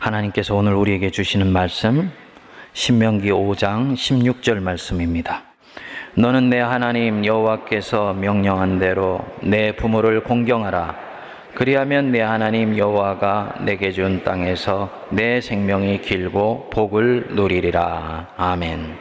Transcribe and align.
하나님께서 0.00 0.54
오늘 0.54 0.74
우리에게 0.74 1.10
주시는 1.10 1.52
말씀 1.52 2.10
신명기 2.72 3.30
5장 3.30 3.94
16절 3.94 4.60
말씀입니다. 4.60 5.42
너는 6.14 6.48
내 6.48 6.58
하나님 6.58 7.24
여호와께서 7.24 8.14
명령한 8.14 8.78
대로 8.78 9.20
내 9.42 9.76
부모를 9.76 10.24
공경하라. 10.24 10.96
그리하면 11.54 12.12
내 12.12 12.20
하나님 12.22 12.78
여호와가 12.78 13.56
내게 13.60 13.92
준 13.92 14.24
땅에서 14.24 14.90
내 15.10 15.40
생명이 15.40 16.00
길고 16.00 16.70
복을 16.70 17.34
누리리라. 17.34 18.28
아멘. 18.36 18.96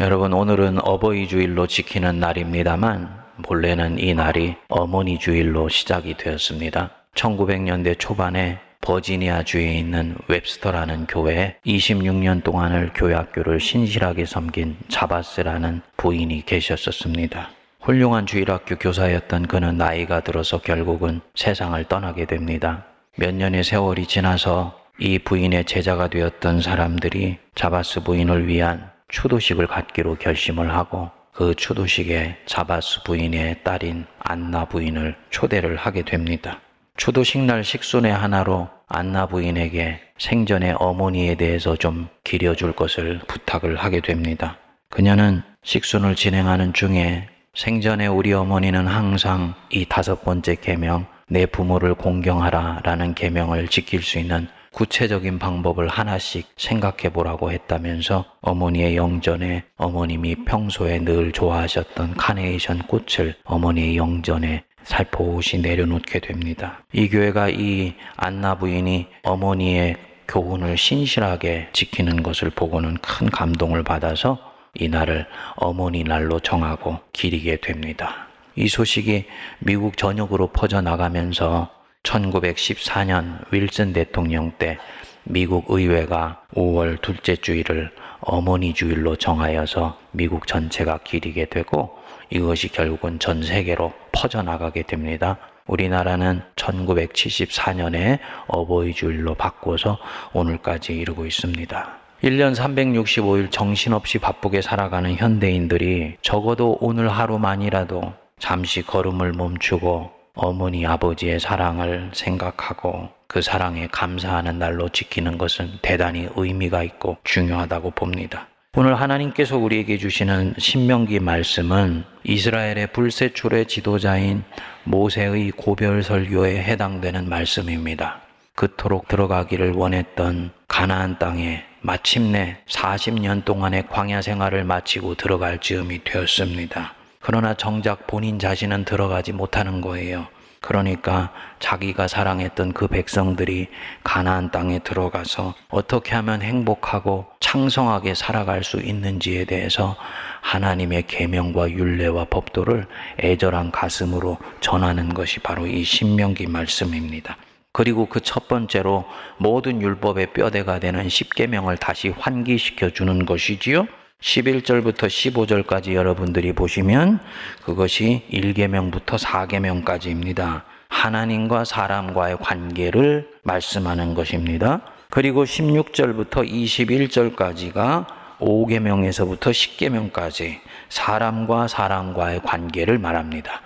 여러분 0.00 0.32
오늘은 0.32 0.78
어버이 0.82 1.28
주일로 1.28 1.66
지키는 1.66 2.18
날입니다만 2.18 3.20
본래는 3.42 3.98
이 3.98 4.12
날이 4.14 4.56
어머니 4.68 5.18
주일로 5.18 5.68
시작이 5.68 6.16
되었습니다. 6.16 6.90
1900년대 7.14 7.98
초반에 7.98 8.58
버지니아 8.80 9.44
주에 9.44 9.74
있는 9.74 10.16
웹스터라는 10.28 11.06
교회에 11.06 11.56
26년 11.66 12.42
동안을 12.42 12.92
교회학교를 12.94 13.60
신실하게 13.60 14.24
섬긴 14.24 14.76
자바스라는 14.88 15.82
부인이 15.96 16.44
계셨었습니다. 16.46 17.50
훌륭한 17.80 18.26
주일학교 18.26 18.76
교사였던 18.76 19.46
그는 19.46 19.76
나이가 19.76 20.20
들어서 20.20 20.58
결국은 20.58 21.20
세상을 21.34 21.82
떠나게 21.84 22.26
됩니다. 22.26 22.84
몇 23.16 23.34
년의 23.34 23.64
세월이 23.64 24.06
지나서 24.06 24.78
이 24.98 25.18
부인의 25.18 25.64
제자가 25.64 26.08
되었던 26.08 26.60
사람들이 26.60 27.38
자바스 27.54 28.00
부인을 28.00 28.46
위한 28.48 28.90
추도식을 29.08 29.66
갖기로 29.66 30.16
결심을 30.16 30.74
하고 30.74 31.10
그 31.32 31.54
추도식에 31.54 32.36
자바스 32.46 33.04
부인의 33.04 33.62
딸인 33.64 34.04
안나 34.18 34.66
부인을 34.66 35.16
초대를 35.30 35.76
하게 35.76 36.02
됩니다. 36.02 36.60
추도식 36.96 37.40
날 37.44 37.64
식순의 37.64 38.12
하나로 38.12 38.68
안나 38.92 39.26
부인에게 39.26 40.00
생전의 40.18 40.74
어머니에 40.80 41.36
대해서 41.36 41.76
좀 41.76 42.08
기려줄 42.24 42.72
것을 42.72 43.20
부탁을 43.28 43.76
하게 43.76 44.00
됩니다. 44.00 44.58
그녀는 44.90 45.42
식순을 45.62 46.16
진행하는 46.16 46.72
중에 46.72 47.28
생전에 47.54 48.08
우리 48.08 48.32
어머니는 48.32 48.88
항상 48.88 49.54
이 49.70 49.86
다섯 49.88 50.24
번째 50.24 50.56
계명 50.56 51.06
내 51.28 51.46
부모를 51.46 51.94
공경하라 51.94 52.80
라는 52.82 53.14
계명을 53.14 53.68
지킬 53.68 54.02
수 54.02 54.18
있는 54.18 54.48
구체적인 54.72 55.38
방법을 55.38 55.86
하나씩 55.86 56.48
생각해 56.56 57.12
보라고 57.12 57.52
했다면서 57.52 58.24
어머니의 58.40 58.96
영전에 58.96 59.64
어머님이 59.76 60.44
평소에 60.44 60.98
늘 61.00 61.30
좋아하셨던 61.30 62.14
카네이션 62.14 62.82
꽃을 62.88 63.34
어머니의 63.44 63.96
영전에 63.96 64.64
살포시 64.84 65.58
내려놓게 65.58 66.20
됩니다. 66.20 66.82
이 66.92 67.08
교회가 67.08 67.48
이 67.50 67.94
안나 68.16 68.58
부인이 68.58 69.06
어머니의 69.22 69.96
교훈을 70.28 70.76
신실하게 70.76 71.70
지키는 71.72 72.22
것을 72.22 72.50
보고는 72.50 72.98
큰 73.02 73.30
감동을 73.30 73.82
받아서 73.82 74.38
이 74.74 74.88
날을 74.88 75.26
어머니 75.56 76.04
날로 76.04 76.38
정하고 76.38 76.98
기리게 77.12 77.56
됩니다. 77.56 78.28
이 78.54 78.68
소식이 78.68 79.24
미국 79.58 79.96
전역으로 79.96 80.48
퍼져나가면서 80.48 81.70
1914년 82.02 83.44
윌슨 83.50 83.92
대통령 83.92 84.52
때 84.58 84.78
미국 85.24 85.66
의회가 85.68 86.42
5월 86.54 87.00
둘째 87.02 87.36
주일을 87.36 87.90
어머니 88.20 88.72
주일로 88.74 89.16
정하여서 89.16 89.98
미국 90.12 90.46
전체가 90.46 90.98
기리게 91.04 91.46
되고 91.46 91.98
이것이 92.30 92.68
결국은 92.68 93.18
전 93.18 93.42
세계로 93.42 93.92
퍼져나가게 94.12 94.82
됩니다. 94.82 95.38
우리나라는 95.66 96.42
1974년에 96.56 98.18
어버이 98.48 98.94
주일로 98.94 99.34
바꿔서 99.34 99.98
오늘까지 100.32 100.92
이르고 100.94 101.26
있습니다. 101.26 102.00
1년 102.22 102.54
365일 102.54 103.50
정신없이 103.50 104.18
바쁘게 104.18 104.62
살아가는 104.62 105.14
현대인들이 105.14 106.16
적어도 106.22 106.76
오늘 106.80 107.08
하루만이라도 107.08 108.12
잠시 108.38 108.82
걸음을 108.82 109.32
멈추고 109.32 110.10
어머니 110.34 110.86
아버지의 110.86 111.40
사랑을 111.40 112.10
생각하고 112.12 113.08
그 113.26 113.42
사랑에 113.42 113.86
감사하는 113.88 114.58
날로 114.58 114.88
지키는 114.88 115.38
것은 115.38 115.78
대단히 115.82 116.28
의미가 116.34 116.82
있고 116.82 117.16
중요하다고 117.24 117.92
봅니다. 117.92 118.49
오늘 118.76 119.00
하나님께서 119.00 119.58
우리에게 119.58 119.98
주시는 119.98 120.54
신명기 120.56 121.18
말씀은 121.18 122.04
이스라엘의 122.22 122.92
불세출의 122.92 123.66
지도자인 123.66 124.44
모세의 124.84 125.50
고별 125.56 126.04
설교에 126.04 126.62
해당되는 126.62 127.28
말씀입니다. 127.28 128.20
그토록 128.54 129.08
들어가기를 129.08 129.72
원했던 129.72 130.52
가나안 130.68 131.18
땅에 131.18 131.64
마침내 131.80 132.58
40년 132.68 133.44
동안의 133.44 133.88
광야 133.88 134.22
생활을 134.22 134.62
마치고 134.62 135.16
들어갈 135.16 135.58
즈음이 135.58 136.04
되었습니다. 136.04 136.94
그러나 137.20 137.54
정작 137.54 138.06
본인 138.06 138.38
자신은 138.38 138.84
들어가지 138.84 139.32
못하는 139.32 139.80
거예요. 139.80 140.28
그러니까 140.60 141.32
자기가 141.58 142.06
사랑했던 142.06 142.72
그 142.72 142.86
백성들이 142.86 143.68
가나안 144.04 144.50
땅에 144.50 144.78
들어가서 144.78 145.54
어떻게 145.68 146.14
하면 146.14 146.42
행복하고 146.42 147.26
창성하게 147.40 148.14
살아갈 148.14 148.62
수 148.62 148.78
있는지에 148.78 149.46
대해서 149.46 149.96
하나님의 150.42 151.06
계명과 151.06 151.70
율례와 151.70 152.26
법도를 152.26 152.86
애절한 153.22 153.70
가슴으로 153.70 154.38
전하는 154.60 155.14
것이 155.14 155.40
바로 155.40 155.66
이 155.66 155.82
신명기 155.82 156.46
말씀입니다. 156.46 157.36
그리고 157.72 158.06
그 158.06 158.20
첫 158.20 158.48
번째로 158.48 159.04
모든 159.38 159.80
율법의 159.80 160.32
뼈대가 160.32 160.78
되는 160.78 161.08
십계명을 161.08 161.78
다시 161.78 162.10
환기시켜 162.10 162.90
주는 162.90 163.24
것이지요. 163.24 163.86
11절부터 164.20 165.06
15절까지 165.06 165.94
여러분들이 165.94 166.52
보시면 166.52 167.20
그것이 167.64 168.22
1계명부터 168.32 169.18
4계명까지입니다. 169.18 170.62
하나님과 170.88 171.64
사람과의 171.64 172.38
관계를 172.38 173.30
말씀하는 173.42 174.14
것입니다. 174.14 174.82
그리고 175.08 175.44
16절부터 175.44 176.48
21절까지가 176.48 178.06
5계명에서부터 178.38 179.50
10계명까지 179.50 180.60
사람과 180.88 181.68
사람과의 181.68 182.42
관계를 182.42 182.98
말합니다. 182.98 183.62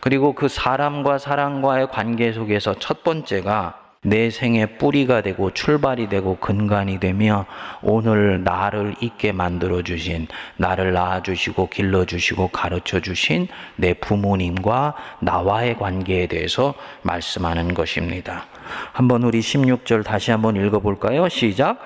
그리고 0.00 0.34
그 0.34 0.48
사람과 0.48 1.18
사람과의 1.18 1.88
관계 1.88 2.32
속에서 2.32 2.74
첫 2.78 3.02
번째가 3.02 3.85
내 4.06 4.30
생의 4.30 4.78
뿌리가 4.78 5.20
되고 5.20 5.50
출발이 5.50 6.08
되고 6.08 6.36
근간이 6.36 7.00
되며 7.00 7.44
오늘 7.82 8.44
나를 8.44 8.94
있게 9.00 9.32
만들어 9.32 9.82
주신 9.82 10.28
나를 10.58 10.92
낳아 10.92 11.22
주시고 11.22 11.68
길러 11.70 12.04
주시고 12.04 12.48
가르쳐 12.48 13.00
주신 13.00 13.48
내 13.74 13.94
부모님과 13.94 14.94
나와의 15.18 15.76
관계에 15.76 16.28
대해서 16.28 16.74
말씀하는 17.02 17.74
것입니다. 17.74 18.44
한번 18.92 19.22
우리 19.22 19.40
16절 19.40 20.04
다시 20.04 20.30
한번 20.30 20.56
읽어 20.56 20.80
볼까요? 20.80 21.28
시작. 21.28 21.78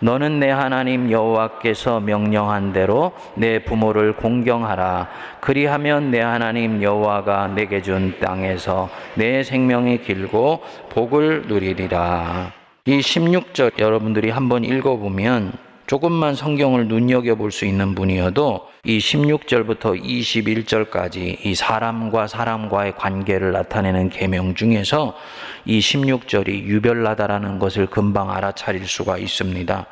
너는 0.00 0.40
내 0.40 0.50
하나님 0.50 1.10
여호와께서 1.10 2.00
명령한 2.00 2.72
대로 2.72 3.12
내 3.34 3.60
부모를 3.64 4.16
공경하라. 4.16 5.08
그리하면 5.40 6.10
내 6.10 6.20
하나님 6.20 6.82
여호와가 6.82 7.48
내게 7.48 7.82
준 7.82 8.14
땅에서 8.20 8.88
내 9.14 9.42
생명이 9.42 10.02
길고 10.02 10.62
복을 10.90 11.44
누리리라. 11.46 12.52
이 12.86 12.98
16절 13.00 13.78
여러분들이 13.78 14.30
한번 14.30 14.64
읽어 14.64 14.96
보면 14.96 15.52
조금만 15.86 16.34
성경을 16.34 16.88
눈여겨 16.88 17.36
볼 17.36 17.50
수 17.50 17.64
있는 17.64 17.94
분이어도 17.94 18.68
이 18.88 18.98
16절부터 18.98 20.00
21절까지 20.00 21.44
이 21.44 21.54
사람과 21.56 22.28
사람과의 22.28 22.94
관계를 22.94 23.50
나타내는 23.50 24.10
계명 24.10 24.54
중에서 24.54 25.16
이 25.64 25.80
16절이 25.80 26.66
유별나다라는 26.66 27.58
것을 27.58 27.86
금방 27.86 28.30
알아차릴 28.30 28.86
수가 28.86 29.18
있습니다. 29.18 29.86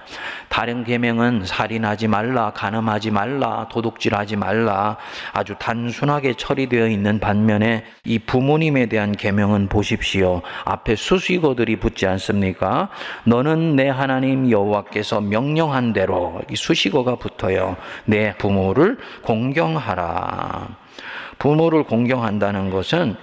다른 0.48 0.84
계명은 0.84 1.44
살인하지 1.44 2.06
말라, 2.06 2.52
간음하지 2.52 3.10
말라, 3.10 3.66
도둑질하지 3.68 4.36
말라 4.36 4.96
아주 5.32 5.56
단순하게 5.58 6.34
처리되어 6.34 6.86
있는 6.86 7.18
반면에 7.18 7.82
이 8.04 8.20
부모님에 8.20 8.86
대한 8.86 9.10
계명은 9.10 9.70
보십시오. 9.70 10.42
앞에 10.64 10.94
수식어들이 10.94 11.80
붙지 11.80 12.06
않습니까? 12.06 12.90
너는 13.24 13.74
내 13.74 13.88
하나님 13.88 14.48
여호와께서 14.48 15.20
명령한 15.20 15.92
대로 15.92 16.40
이 16.48 16.54
수식어가 16.54 17.16
붙어요. 17.16 17.76
내 18.04 18.36
부모를 18.38 18.83
공경하라. 19.22 20.68
부모를 21.38 21.84
공경한다는 21.84 22.70
것은 22.70 23.16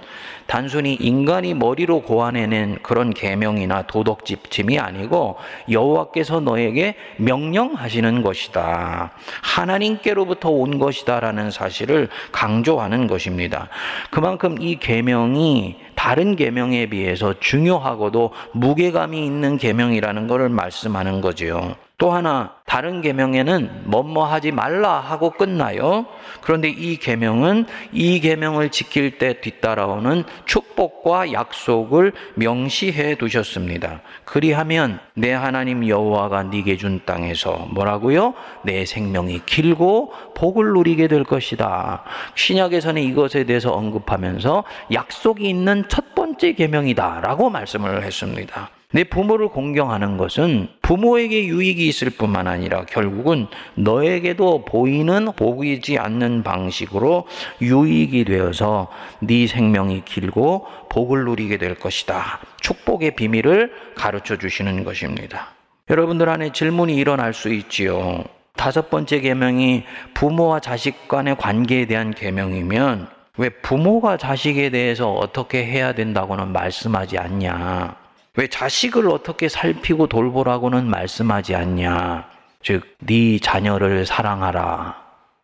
단순히 0.46 0.94
인간이 0.94 1.54
머리로 1.54 2.02
고안해낸 2.02 2.78
그런 2.82 3.10
계명이나 3.10 3.82
도덕 3.82 4.24
지침이 4.24 4.78
아니고 4.78 5.36
여호와께서 5.70 6.40
너에게 6.40 6.96
명령하시는 7.16 8.22
것이다. 8.22 9.12
하나님께로부터 9.42 10.50
온 10.50 10.78
것이다라는 10.78 11.50
사실을 11.50 12.08
강조하는 12.32 13.06
것입니다. 13.06 13.68
그만큼 14.10 14.60
이 14.60 14.76
계명이 14.76 15.76
다른 15.94 16.36
계명에 16.36 16.86
비해서 16.86 17.34
중요하고도 17.38 18.32
무게감이 18.52 19.24
있는 19.24 19.56
계명이라는 19.56 20.26
것을 20.26 20.48
말씀하는 20.48 21.20
거지요. 21.20 21.76
또 21.96 22.10
하나 22.10 22.54
다른 22.72 23.02
계명에는 23.02 23.82
뭐뭐 23.84 24.24
하지 24.24 24.50
말라 24.50 24.98
하고 24.98 25.28
끝나요. 25.28 26.06
그런데 26.40 26.70
이 26.70 26.96
계명은 26.96 27.66
이 27.92 28.18
계명을 28.18 28.70
지킬 28.70 29.18
때 29.18 29.42
뒤따라오는 29.42 30.24
축복과 30.46 31.34
약속을 31.34 32.14
명시해 32.36 33.16
두셨습니다. 33.16 34.00
그리하면 34.24 35.00
내 35.12 35.34
하나님 35.34 35.86
여호와가 35.86 36.44
네게 36.44 36.78
준 36.78 37.02
땅에서 37.04 37.68
뭐라고요? 37.72 38.32
내 38.64 38.86
생명이 38.86 39.42
길고 39.44 40.14
복을 40.34 40.72
누리게 40.72 41.08
될 41.08 41.24
것이다. 41.24 42.04
신약에서는 42.36 43.02
이것에 43.02 43.44
대해서 43.44 43.70
언급하면서 43.72 44.64
약속이 44.94 45.46
있는 45.46 45.84
첫 45.88 46.14
번째 46.14 46.54
계명이다라고 46.54 47.50
말씀을 47.50 48.02
했습니다. 48.02 48.70
내 48.92 49.04
부모를 49.04 49.48
공경하는 49.48 50.18
것은 50.18 50.68
부모에게 50.82 51.46
유익이 51.46 51.88
있을 51.88 52.10
뿐만 52.10 52.46
아니라 52.46 52.84
결국은 52.84 53.46
너에게도 53.74 54.66
보이는 54.66 55.32
보이지 55.34 55.98
않는 55.98 56.42
방식으로 56.42 57.26
유익이 57.62 58.24
되어서 58.24 58.88
네 59.20 59.46
생명이 59.46 60.02
길고 60.04 60.66
복을 60.90 61.24
누리게 61.24 61.56
될 61.56 61.74
것이다. 61.74 62.40
축복의 62.60 63.16
비밀을 63.16 63.72
가르쳐 63.94 64.36
주시는 64.36 64.84
것입니다. 64.84 65.54
여러분들 65.88 66.28
안에 66.28 66.52
질문이 66.52 66.94
일어날 66.94 67.32
수 67.32 67.52
있지요. 67.52 68.24
다섯 68.56 68.90
번째 68.90 69.20
계명이 69.20 69.84
부모와 70.12 70.60
자식 70.60 71.08
간의 71.08 71.36
관계에 71.36 71.86
대한 71.86 72.12
계명이면 72.12 73.08
왜 73.38 73.48
부모가 73.48 74.18
자식에 74.18 74.68
대해서 74.68 75.10
어떻게 75.10 75.64
해야 75.64 75.94
된다고는 75.94 76.52
말씀하지 76.52 77.16
않냐? 77.16 78.01
왜 78.36 78.46
자식을 78.46 79.08
어떻게 79.10 79.48
살피고 79.48 80.06
돌보라고는 80.06 80.86
말씀하지 80.86 81.54
않냐? 81.54 82.30
즉, 82.62 82.96
네 83.00 83.38
자녀를 83.38 84.06
사랑하라. 84.06 84.96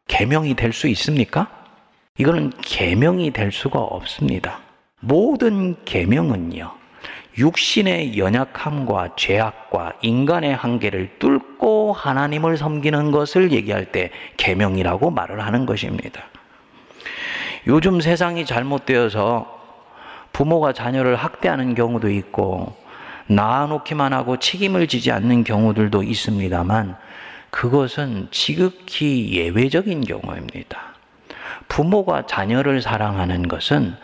계명이 0.07 0.55
될 0.55 0.73
수 0.73 0.89
있습니까? 0.89 1.49
이거는 2.17 2.51
계명이 2.63 3.33
될 3.33 3.53
수가 3.53 3.79
없습니다. 3.79 4.61
모든 5.01 5.77
계명은요. 5.85 6.73
육신의 7.37 8.19
연약함과 8.19 9.11
죄악과 9.17 9.93
인간의 10.01 10.57
한계를 10.57 11.19
뚫고 11.19 11.93
하나님을 11.93 12.57
섬기는 12.57 13.11
것을 13.13 13.53
얘기할 13.53 13.93
때 13.93 14.11
계명이라고 14.39 15.11
말을 15.11 15.45
하는 15.45 15.67
것입니다. 15.67 16.23
요즘 17.67 18.01
세상이 18.01 18.47
잘못되어서 18.47 19.59
부모가 20.33 20.73
자녀를 20.73 21.17
학대하는 21.17 21.75
경우도 21.75 22.11
있고 22.11 22.75
낳아놓기만 23.29 24.13
하고 24.13 24.39
책임을 24.39 24.87
지지 24.87 25.13
않는 25.13 25.45
경우들도 25.45 26.03
있습니다만 26.03 26.97
그것은 27.51 28.29
지극히 28.31 29.33
예외적인 29.33 30.03
경우입니다. 30.03 30.79
부모가 31.69 32.27
자녀를 32.27 32.83
사랑하는 32.83 33.49
것은 33.49 33.95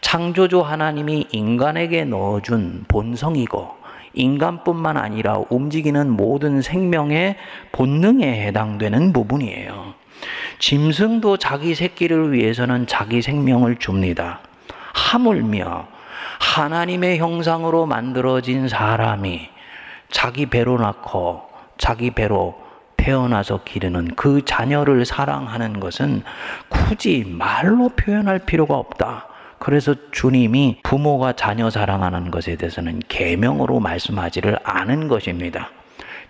창조주 0.00 0.60
하나님이 0.60 1.26
인간에게 1.32 2.04
넣어준 2.04 2.84
본성이고 2.88 3.76
인간뿐만 4.14 4.96
아니라 4.96 5.42
움직이는 5.50 6.10
모든 6.10 6.62
생명의 6.62 7.36
본능에 7.72 8.46
해당되는 8.46 9.12
부분이에요. 9.12 9.94
짐승도 10.58 11.36
자기 11.36 11.74
새끼를 11.74 12.32
위해서는 12.32 12.86
자기 12.86 13.22
생명을 13.22 13.76
줍니다. 13.76 14.40
하물며 14.94 15.86
하나님의 16.38 17.18
형상으로 17.18 17.86
만들어진 17.86 18.68
사람이 18.68 19.48
자기 20.10 20.46
배로 20.46 20.78
낳고 20.78 21.42
자기 21.76 22.10
배로 22.10 22.58
태어나서 22.96 23.62
기르는 23.64 24.14
그 24.16 24.44
자녀를 24.44 25.04
사랑하는 25.04 25.80
것은 25.80 26.22
굳이 26.68 27.24
말로 27.26 27.88
표현할 27.90 28.40
필요가 28.40 28.76
없다. 28.76 29.28
그래서 29.58 29.94
주님이 30.12 30.80
부모가 30.82 31.32
자녀 31.32 31.70
사랑하는 31.70 32.30
것에 32.30 32.56
대해서는 32.56 33.00
계명으로 33.08 33.80
말씀하지를 33.80 34.58
않은 34.62 35.08
것입니다. 35.08 35.70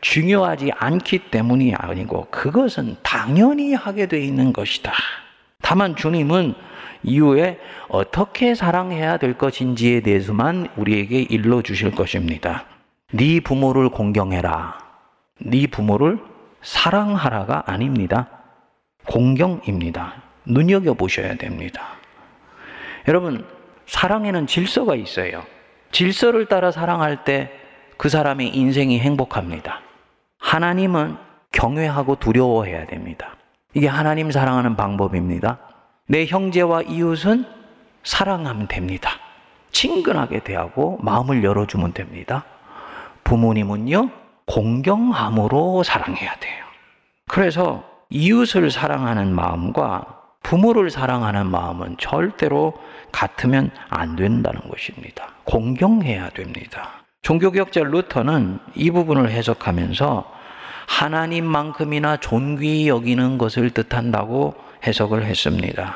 중요하지 0.01 0.71
않기 0.77 1.31
때문이 1.31 1.75
아니고 1.75 2.29
그것은 2.31 2.97
당연히 3.03 3.75
하게 3.75 4.07
돼 4.07 4.21
있는 4.21 4.53
것이다. 4.53 4.93
다만 5.61 5.97
주님은 5.97 6.55
이후에 7.03 7.59
어떻게 7.89 8.55
사랑해야 8.55 9.17
될 9.17 9.39
것인지에 9.39 10.01
대해서만 10.01 10.69
우리에게 10.77 11.23
일러 11.23 11.63
주실 11.63 11.93
것입니다. 11.93 12.65
네 13.13 13.41
부모를 13.41 13.89
공경해라. 13.89 14.79
네 15.41 15.67
부모를 15.67 16.19
사랑하라가 16.63 17.65
아닙니다. 17.67 18.29
공경입니다. 19.07 20.23
눈여겨 20.45 20.95
보셔야 20.95 21.37
됩니다. 21.37 21.83
여러분, 23.07 23.47
사랑에는 23.87 24.47
질서가 24.47 24.95
있어요. 24.97 25.45
질서를 25.93 26.47
따라 26.47 26.71
사랑할 26.71 27.25
때 27.25 27.59
그 27.99 28.09
사람의 28.09 28.57
인생이 28.57 29.01
행복합니다. 29.01 29.83
하나님은 30.39 31.17
경외하고 31.51 32.15
두려워해야 32.17 32.87
됩니다. 32.87 33.37
이게 33.75 33.89
하나님 33.89 34.31
사랑하는 34.31 34.77
방법입니다. 34.77 35.59
내 36.09 36.25
형제와 36.25 36.83
이웃은 36.83 37.45
사랑하면 38.03 38.67
됩니다. 38.67 39.11
친근하게 39.73 40.41
대하고 40.41 40.99
마음을 41.03 41.45
열어주면 41.45 41.93
됩니다. 41.93 42.45
부모님은요, 43.25 44.11
공경함으로 44.47 45.83
사랑해야 45.83 46.35
돼요. 46.37 46.65
그래서 47.29 47.85
이웃을 48.09 48.71
사랑하는 48.71 49.35
마음과 49.35 50.07
부모를 50.43 50.91
사랑하는 50.91 51.47
마음은 51.51 51.97
절대로 51.99 52.73
같으면 53.13 53.71
안 53.91 54.17
된다는 54.17 54.63
것입니다. 54.71 55.29
공경해야 55.45 56.31
됩니다. 56.31 57.03
종교개혁자 57.21 57.83
루터는 57.83 58.61
이 58.75 58.91
부분을 58.91 59.31
해석하면서 59.31 60.38
하나님만큼이나 60.89 62.17
존귀 62.17 62.89
여기는 62.89 63.39
것을 63.39 63.71
뜻한다고 63.71 64.55
해석을 64.87 65.25
했습니다. 65.25 65.95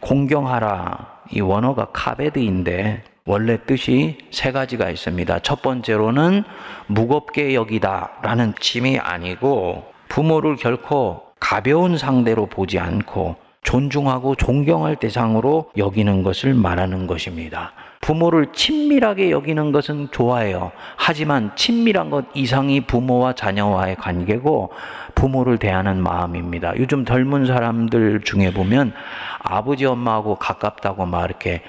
공경하라 0.00 1.22
이 1.32 1.40
원어가 1.40 1.88
카베드인데 1.92 3.02
원래 3.26 3.58
뜻이 3.66 4.18
세 4.30 4.52
가지가 4.52 4.90
있습니다. 4.90 5.40
첫 5.40 5.60
번째로는 5.60 6.44
무겁게 6.86 7.54
여기다 7.54 8.12
라는 8.22 8.54
짐이 8.58 8.98
아니고 8.98 9.84
부모를 10.08 10.56
결코 10.56 11.22
가벼운 11.38 11.98
상대로 11.98 12.46
보지 12.46 12.78
않고 12.78 13.36
존중하고 13.62 14.36
존경할 14.36 14.96
대상으로 14.96 15.70
여기는 15.76 16.22
것을 16.22 16.54
말하는 16.54 17.06
것입니다. 17.06 17.72
부모를 18.02 18.48
친밀하게 18.52 19.30
여기는 19.30 19.70
것은 19.70 20.08
좋아요. 20.10 20.72
하지만 20.96 21.52
친밀한 21.54 22.10
것 22.10 22.26
이상이 22.34 22.80
부모와 22.80 23.34
자녀와의 23.34 23.94
관계고 23.94 24.72
부모를 25.14 25.58
대하는 25.58 26.02
마음입니다. 26.02 26.76
요즘 26.78 27.04
젊은 27.04 27.46
사람들 27.46 28.22
중에 28.24 28.52
보면 28.52 28.92
아버지 29.38 29.86
엄마하고 29.86 30.34
가깝다고 30.34 31.06
막 31.06 31.24
이렇게 31.24 31.62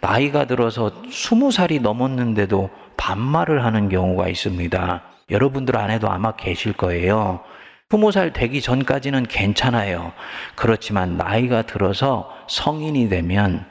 나이가 0.00 0.46
들어서 0.46 0.90
스무 1.10 1.52
살이 1.52 1.80
넘었는데도 1.80 2.70
반말을 2.96 3.62
하는 3.62 3.90
경우가 3.90 4.28
있습니다. 4.28 5.02
여러분들 5.30 5.76
안에도 5.76 6.10
아마 6.10 6.32
계실 6.32 6.72
거예요. 6.72 7.40
스무 7.90 8.10
살 8.10 8.32
되기 8.32 8.62
전까지는 8.62 9.24
괜찮아요. 9.24 10.12
그렇지만 10.54 11.18
나이가 11.18 11.62
들어서 11.62 12.30
성인이 12.48 13.10
되면 13.10 13.66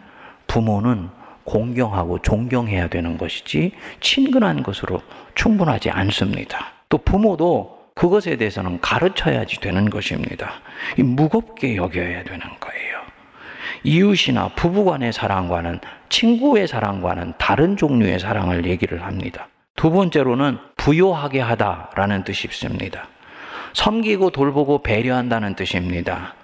부모는 0.45 1.09
공경하고 1.45 2.19
존경해야 2.19 2.87
되는 2.87 3.17
것이지 3.17 3.71
친근한 3.99 4.63
것으로 4.63 5.01
충분하지 5.35 5.89
않습니다. 5.89 6.73
또 6.89 6.97
부모도 6.97 7.83
그것에 7.95 8.37
대해서는 8.37 8.79
가르쳐야지 8.81 9.59
되는 9.59 9.89
것입니다. 9.89 10.61
무겁게 10.97 11.75
여겨야 11.75 12.23
되는 12.23 12.41
거예요. 12.59 13.01
이웃이나 13.83 14.49
부부간의 14.49 15.13
사랑과는 15.13 15.79
친구의 16.09 16.67
사랑과는 16.67 17.33
다른 17.37 17.75
종류의 17.77 18.19
사랑을 18.19 18.65
얘기를 18.65 19.03
합니다. 19.03 19.47
두 19.75 19.91
번째로는 19.91 20.57
부요하게 20.77 21.41
하다라는 21.41 22.23
뜻이 22.23 22.47
있습니다. 22.47 23.07
섬기고 23.73 24.29
돌보고 24.29 24.83
배려한다는 24.83 25.55
뜻입니다. 25.55 26.35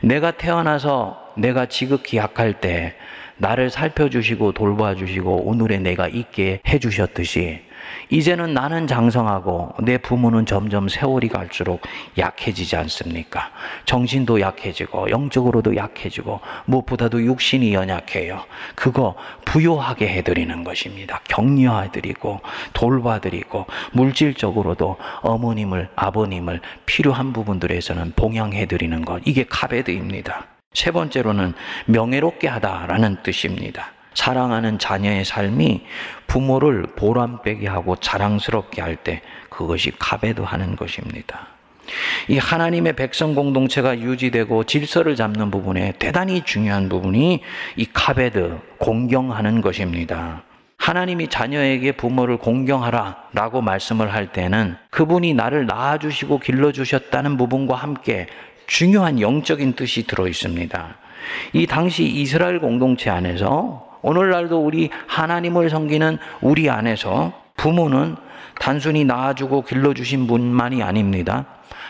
내가 0.00 0.32
태어나서 0.32 1.32
내가 1.36 1.66
지극히 1.66 2.16
약할 2.16 2.60
때 2.60 2.96
나를 3.42 3.70
살펴주시고 3.70 4.52
돌봐주시고 4.52 5.48
오늘의 5.48 5.80
내가 5.80 6.06
있게 6.06 6.60
해주셨듯이 6.66 7.60
이제는 8.08 8.54
나는 8.54 8.86
장성하고 8.86 9.74
내 9.82 9.98
부모는 9.98 10.46
점점 10.46 10.88
세월이 10.88 11.28
갈수록 11.28 11.80
약해지지 12.16 12.76
않습니까? 12.76 13.50
정신도 13.84 14.40
약해지고 14.40 15.10
영적으로도 15.10 15.74
약해지고 15.74 16.40
무엇보다도 16.66 17.24
육신이 17.24 17.74
연약해요. 17.74 18.44
그거 18.76 19.16
부요하게 19.44 20.06
해드리는 20.08 20.62
것입니다. 20.62 21.20
격려해드리고 21.28 22.40
돌봐드리고 22.74 23.66
물질적으로도 23.92 24.96
어머님을 25.22 25.88
아버님을 25.96 26.60
필요한 26.86 27.32
부분들에서는 27.32 28.12
봉양해드리는 28.14 29.04
것 29.04 29.20
이게 29.24 29.44
카베드입니다. 29.48 30.46
세 30.74 30.90
번째로는 30.90 31.54
명예롭게 31.86 32.48
하다라는 32.48 33.18
뜻입니다. 33.22 33.92
사랑하는 34.14 34.78
자녀의 34.78 35.24
삶이 35.24 35.82
부모를 36.26 36.82
보람되게 36.96 37.66
하고 37.66 37.96
자랑스럽게 37.96 38.82
할 38.82 38.96
때 38.96 39.22
그것이 39.48 39.90
카베드 39.98 40.42
하는 40.42 40.76
것입니다. 40.76 41.48
이 42.28 42.38
하나님의 42.38 42.94
백성 42.94 43.34
공동체가 43.34 43.98
유지되고 43.98 44.64
질서를 44.64 45.16
잡는 45.16 45.50
부분에 45.50 45.94
대단히 45.98 46.42
중요한 46.42 46.88
부분이 46.88 47.42
이 47.76 47.86
카베드, 47.92 48.58
공경하는 48.78 49.60
것입니다. 49.60 50.42
하나님이 50.78 51.28
자녀에게 51.28 51.92
부모를 51.92 52.38
공경하라 52.38 53.28
라고 53.32 53.60
말씀을 53.60 54.12
할 54.12 54.32
때는 54.32 54.76
그분이 54.90 55.34
나를 55.34 55.66
낳아주시고 55.66 56.38
길러주셨다는 56.40 57.36
부분과 57.36 57.76
함께 57.76 58.26
중요한 58.72 59.20
영적인 59.20 59.74
뜻이 59.74 60.06
들어 60.06 60.26
있습니다. 60.26 60.96
이 61.52 61.66
당시 61.66 62.04
이스라엘 62.04 62.58
공동체 62.58 63.10
안에서 63.10 63.98
오늘날도 64.00 64.64
우리 64.64 64.88
하나님을 65.08 65.68
섬기는 65.68 66.16
우리 66.40 66.70
안에서 66.70 67.34
부모는 67.58 68.16
단순히 68.58 69.04
낳아주고 69.04 69.64
길러주신 69.64 70.26
분만이 70.26 70.82
아닙니다. 70.82 71.44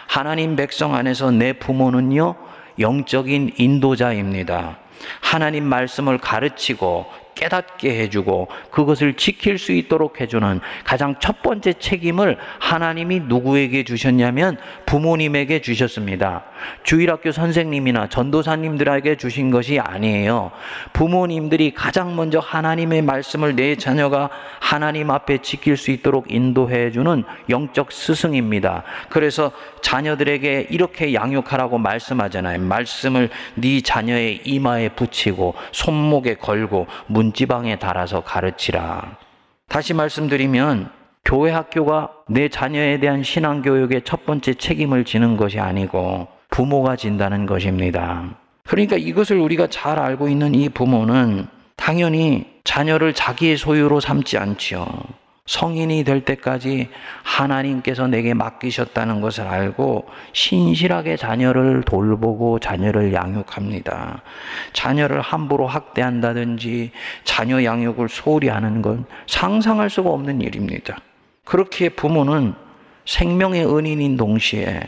하나님 0.08 0.56
백성 0.56 0.96
안에서 0.96 1.30
내 1.30 1.52
부모는요, 1.52 2.34
영적인 2.80 3.52
인도자입니다. 3.58 4.78
하나님 5.20 5.64
말씀을 5.64 6.18
가르치고 6.18 7.06
깨닫게 7.34 8.00
해주고 8.00 8.48
그것을 8.70 9.14
지킬 9.14 9.58
수 9.58 9.72
있도록 9.72 10.20
해주는 10.20 10.60
가장 10.84 11.14
첫 11.20 11.42
번째 11.42 11.72
책임을 11.74 12.36
하나님이 12.58 13.20
누구에게 13.20 13.84
주셨냐면 13.84 14.56
부모님에게 14.86 15.60
주셨습니다. 15.60 16.44
주일학교 16.82 17.32
선생님이나 17.32 18.08
전도사님들에게 18.08 19.16
주신 19.16 19.50
것이 19.50 19.78
아니에요. 19.78 20.50
부모님들이 20.92 21.72
가장 21.74 22.16
먼저 22.16 22.38
하나님의 22.38 23.02
말씀을 23.02 23.56
내 23.56 23.76
자녀가 23.76 24.30
하나님 24.60 25.10
앞에 25.10 25.38
지킬 25.38 25.76
수 25.76 25.90
있도록 25.90 26.30
인도해 26.30 26.90
주는 26.90 27.24
영적 27.48 27.92
스승입니다. 27.92 28.84
그래서 29.08 29.52
자녀들에게 29.80 30.68
이렇게 30.70 31.14
양육하라고 31.14 31.78
말씀하잖아요. 31.78 32.60
말씀을 32.60 33.30
네 33.54 33.80
자녀의 33.80 34.40
이마에 34.44 34.90
붙이고 34.90 35.54
손목에 35.72 36.34
걸고 36.34 36.86
문 37.06 37.21
지방에 37.30 37.78
달아서 37.78 38.24
가르치라. 38.24 39.16
다시 39.68 39.94
말씀드리면 39.94 40.90
교회 41.24 41.52
학교가 41.52 42.10
내 42.28 42.48
자녀에 42.48 42.98
대한 42.98 43.22
신앙 43.22 43.62
교육의 43.62 44.02
첫 44.04 44.26
번째 44.26 44.54
책임을 44.54 45.04
지는 45.04 45.36
것이 45.36 45.60
아니고 45.60 46.26
부모가 46.50 46.96
진다는 46.96 47.46
것입니다. 47.46 48.36
그러니까 48.64 48.96
이것을 48.96 49.38
우리가 49.38 49.68
잘 49.68 49.98
알고 49.98 50.28
있는 50.28 50.54
이 50.54 50.68
부모는 50.68 51.46
당연히 51.76 52.46
자녀를 52.64 53.14
자기의 53.14 53.56
소유로 53.56 54.00
삼지 54.00 54.38
않지요. 54.38 54.86
성인이 55.46 56.04
될 56.04 56.24
때까지 56.24 56.88
하나님께서 57.24 58.06
내게 58.06 58.32
맡기셨다는 58.32 59.20
것을 59.20 59.44
알고 59.44 60.08
신실하게 60.32 61.16
자녀를 61.16 61.82
돌보고 61.82 62.60
자녀를 62.60 63.12
양육합니다. 63.12 64.22
자녀를 64.72 65.20
함부로 65.20 65.66
학대한다든지 65.66 66.92
자녀 67.24 67.64
양육을 67.64 68.08
소홀히 68.08 68.48
하는 68.48 68.82
건 68.82 69.04
상상할 69.26 69.90
수가 69.90 70.10
없는 70.10 70.40
일입니다. 70.40 70.98
그렇게 71.44 71.88
부모는 71.88 72.54
생명의 73.04 73.66
은인인 73.66 74.16
동시에 74.16 74.80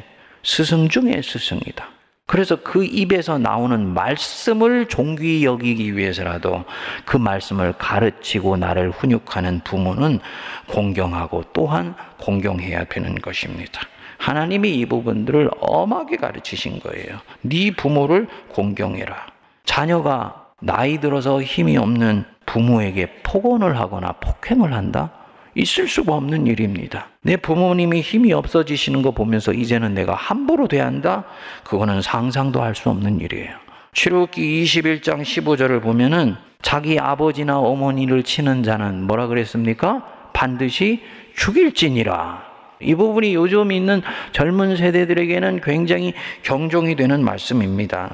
스승 0.44 0.88
중의 0.88 1.22
스승이다. 1.22 1.93
그래서 2.26 2.56
그 2.56 2.84
입에서 2.84 3.36
나오는 3.38 3.92
말씀을 3.92 4.86
종귀 4.86 5.44
여기기 5.44 5.96
위해서라도 5.96 6.64
그 7.04 7.18
말씀을 7.18 7.74
가르치고 7.74 8.56
나를 8.56 8.90
훈육하는 8.90 9.60
부모는 9.62 10.20
공경하고 10.68 11.44
또한 11.52 11.94
공경해야 12.18 12.84
되는 12.84 13.14
것입니다. 13.16 13.82
하나님이 14.16 14.74
이 14.74 14.86
부분들을 14.86 15.50
엄하게 15.60 16.16
가르치신 16.16 16.80
거예요. 16.80 17.18
네 17.42 17.70
부모를 17.72 18.28
공경해라. 18.48 19.26
자녀가 19.64 20.46
나이 20.60 20.98
들어서 21.00 21.42
힘이 21.42 21.76
없는 21.76 22.24
부모에게 22.46 23.20
폭언을 23.22 23.78
하거나 23.78 24.12
폭행을 24.12 24.72
한다? 24.72 25.10
있을 25.54 25.88
수가 25.88 26.14
없는 26.14 26.46
일입니다. 26.46 27.08
내 27.22 27.36
부모님이 27.36 28.00
힘이 28.00 28.32
없어지시는 28.32 29.02
거 29.02 29.12
보면서 29.12 29.52
이제는 29.52 29.94
내가 29.94 30.14
함부로 30.14 30.68
대한다? 30.68 31.24
그거는 31.64 32.02
상상도 32.02 32.62
할 32.62 32.74
수 32.74 32.90
없는 32.90 33.20
일이에요. 33.20 33.50
출애굽기 33.92 34.64
21장 34.64 35.22
15절을 35.22 35.80
보면은 35.80 36.34
자기 36.60 36.98
아버지나 36.98 37.58
어머니를 37.60 38.24
치는 38.24 38.64
자는 38.64 39.04
뭐라 39.06 39.28
그랬습니까? 39.28 40.04
반드시 40.32 41.02
죽일지니라. 41.36 42.42
이 42.80 42.94
부분이 42.96 43.34
요즘 43.34 43.70
있는 43.70 44.02
젊은 44.32 44.76
세대들에게는 44.76 45.60
굉장히 45.62 46.12
경종이 46.42 46.96
되는 46.96 47.22
말씀입니다. 47.24 48.10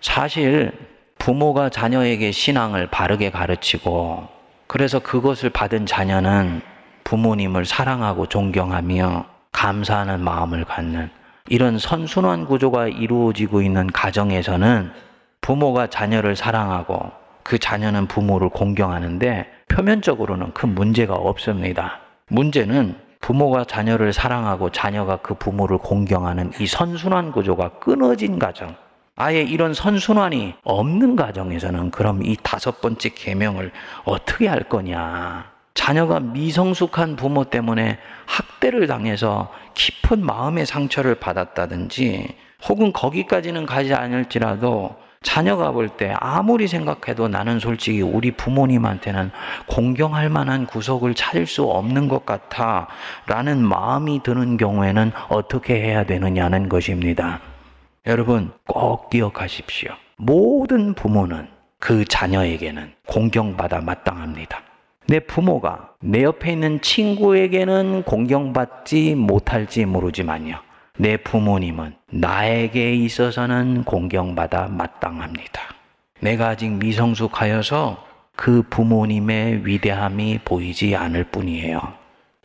사실 0.00 0.72
부모가 1.18 1.68
자녀에게 1.68 2.32
신앙을 2.32 2.88
바르게 2.88 3.30
가르치고 3.30 4.26
그래서 4.66 4.98
그것을 4.98 5.50
받은 5.50 5.86
자녀는 5.86 6.62
부모님을 7.10 7.64
사랑하고 7.64 8.26
존경하며 8.26 9.24
감사하는 9.50 10.20
마음을 10.20 10.64
갖는 10.64 11.10
이런 11.48 11.76
선순환 11.76 12.46
구조가 12.46 12.86
이루어지고 12.86 13.62
있는 13.62 13.88
가정에서는 13.88 14.92
부모가 15.40 15.88
자녀를 15.88 16.36
사랑하고 16.36 17.10
그 17.42 17.58
자녀는 17.58 18.06
부모를 18.06 18.48
공경하는데 18.50 19.44
표면적으로는 19.66 20.54
큰 20.54 20.76
문제가 20.76 21.14
없습니다. 21.14 21.98
문제는 22.28 22.94
부모가 23.18 23.64
자녀를 23.64 24.12
사랑하고 24.12 24.70
자녀가 24.70 25.16
그 25.16 25.34
부모를 25.34 25.78
공경하는 25.78 26.52
이 26.60 26.66
선순환 26.68 27.32
구조가 27.32 27.80
끊어진 27.80 28.38
가정. 28.38 28.76
아예 29.16 29.42
이런 29.42 29.74
선순환이 29.74 30.54
없는 30.62 31.16
가정에서는 31.16 31.90
그럼 31.90 32.22
이 32.22 32.36
다섯 32.40 32.80
번째 32.80 33.08
계명을 33.08 33.72
어떻게 34.04 34.46
할 34.46 34.62
거냐? 34.68 35.49
자녀가 35.74 36.20
미성숙한 36.20 37.16
부모 37.16 37.44
때문에 37.44 37.98
학대를 38.26 38.86
당해서 38.86 39.52
깊은 39.74 40.24
마음의 40.24 40.66
상처를 40.66 41.14
받았다든지 41.16 42.34
혹은 42.68 42.92
거기까지는 42.92 43.66
가지 43.66 43.94
않을지라도 43.94 44.96
자녀가 45.22 45.70
볼 45.70 45.88
때 45.88 46.14
아무리 46.18 46.66
생각해도 46.66 47.28
나는 47.28 47.60
솔직히 47.60 48.00
우리 48.00 48.30
부모님한테는 48.30 49.30
공경할 49.66 50.30
만한 50.30 50.66
구석을 50.66 51.14
찾을 51.14 51.46
수 51.46 51.64
없는 51.64 52.08
것 52.08 52.24
같아 52.24 52.88
라는 53.26 53.62
마음이 53.62 54.22
드는 54.22 54.56
경우에는 54.56 55.12
어떻게 55.28 55.74
해야 55.74 56.04
되느냐는 56.04 56.70
것입니다. 56.70 57.40
여러분 58.06 58.50
꼭 58.66 59.10
기억하십시오. 59.10 59.90
모든 60.16 60.94
부모는 60.94 61.48
그 61.78 62.04
자녀에게는 62.06 62.92
공경받아 63.06 63.80
마땅합니다. 63.80 64.69
내 65.10 65.18
부모가 65.18 65.94
내 66.00 66.22
옆에 66.22 66.52
있는 66.52 66.80
친구에게는 66.80 68.04
공경받지 68.04 69.16
못할지 69.16 69.84
모르지만요. 69.84 70.54
내 70.98 71.16
부모님은 71.16 71.96
나에게 72.12 72.94
있어서는 72.94 73.82
공경받아 73.82 74.68
마땅합니다. 74.68 75.62
내가 76.20 76.50
아직 76.50 76.70
미성숙하여서 76.70 78.06
그 78.36 78.62
부모님의 78.70 79.66
위대함이 79.66 80.42
보이지 80.44 80.94
않을 80.94 81.24
뿐이에요. 81.24 81.80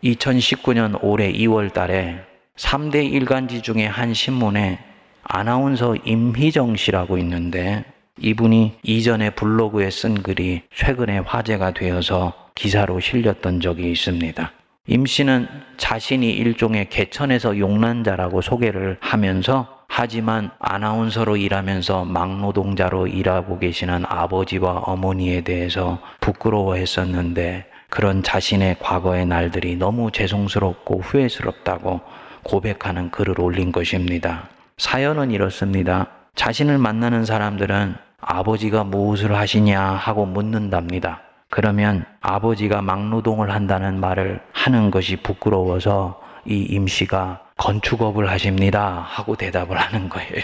2019년 0.04 0.98
올해 1.04 1.32
2월 1.32 1.72
달에 1.72 2.18
3대 2.58 3.14
일간지 3.14 3.62
중에 3.62 3.86
한 3.86 4.16
신문에 4.16 4.80
아나운서 5.22 5.96
임희정 5.98 6.78
씨라고 6.78 7.20
있는데 7.20 7.86
이분이 8.18 8.80
이전에 8.82 9.30
블로그에 9.30 9.92
쓴 9.92 10.24
글이 10.24 10.64
최근에 10.74 11.20
화제가 11.20 11.76
되어서 11.76 12.45
기사로 12.56 13.02
실렸던 13.02 13.60
적이 13.60 13.92
있습니다. 13.92 14.52
임 14.88 15.06
씨는 15.06 15.48
자신이 15.78 16.32
일종의 16.32 16.90
개천에서 16.90 17.58
용난자라고 17.58 18.42
소개를 18.42 18.98
하면서 19.02 19.76
하지만 19.88 20.52
아나운서로 20.60 21.38
일하면서 21.38 22.06
막노동자로 22.06 23.08
일하고 23.08 23.60
계시는 23.60 24.06
아버지와 24.08 24.84
어머니에 24.86 25.42
대해서 25.42 26.00
부끄러워했었는데 26.22 27.66
그런 27.90 28.24
자신의 28.24 28.78
과거의 28.80 29.26
날들이 29.26 29.76
너무 29.76 30.12
죄송스럽고 30.12 31.02
후회스럽다고 31.02 32.02
고백하는 32.44 33.12
글을 33.12 33.40
올린 33.40 33.72
것입니다. 33.72 34.50
사연은 34.78 35.32
이렇습니다. 35.32 36.08
자신을 36.36 36.78
만나는 36.78 37.26
사람들은 37.26 37.96
아버지가 38.20 38.84
무엇을 38.84 39.36
하시냐 39.36 39.82
하고 39.82 40.26
묻는답니다. 40.26 41.25
그러면 41.50 42.06
아버지가 42.22 42.82
막노동을 42.82 43.52
한다는 43.52 44.00
말을 44.00 44.42
하는 44.52 44.92
것이 44.92 45.16
부끄러워서 45.18 46.22
이 46.46 46.62
임씨가 46.70 47.42
건축업을 47.58 48.30
하십니다 48.30 49.06
하고 49.08 49.36
대답을 49.36 49.78
하는 49.78 50.10
거예요. 50.10 50.44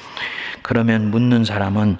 그러면 0.62 1.10
묻는 1.10 1.44
사람은 1.44 1.96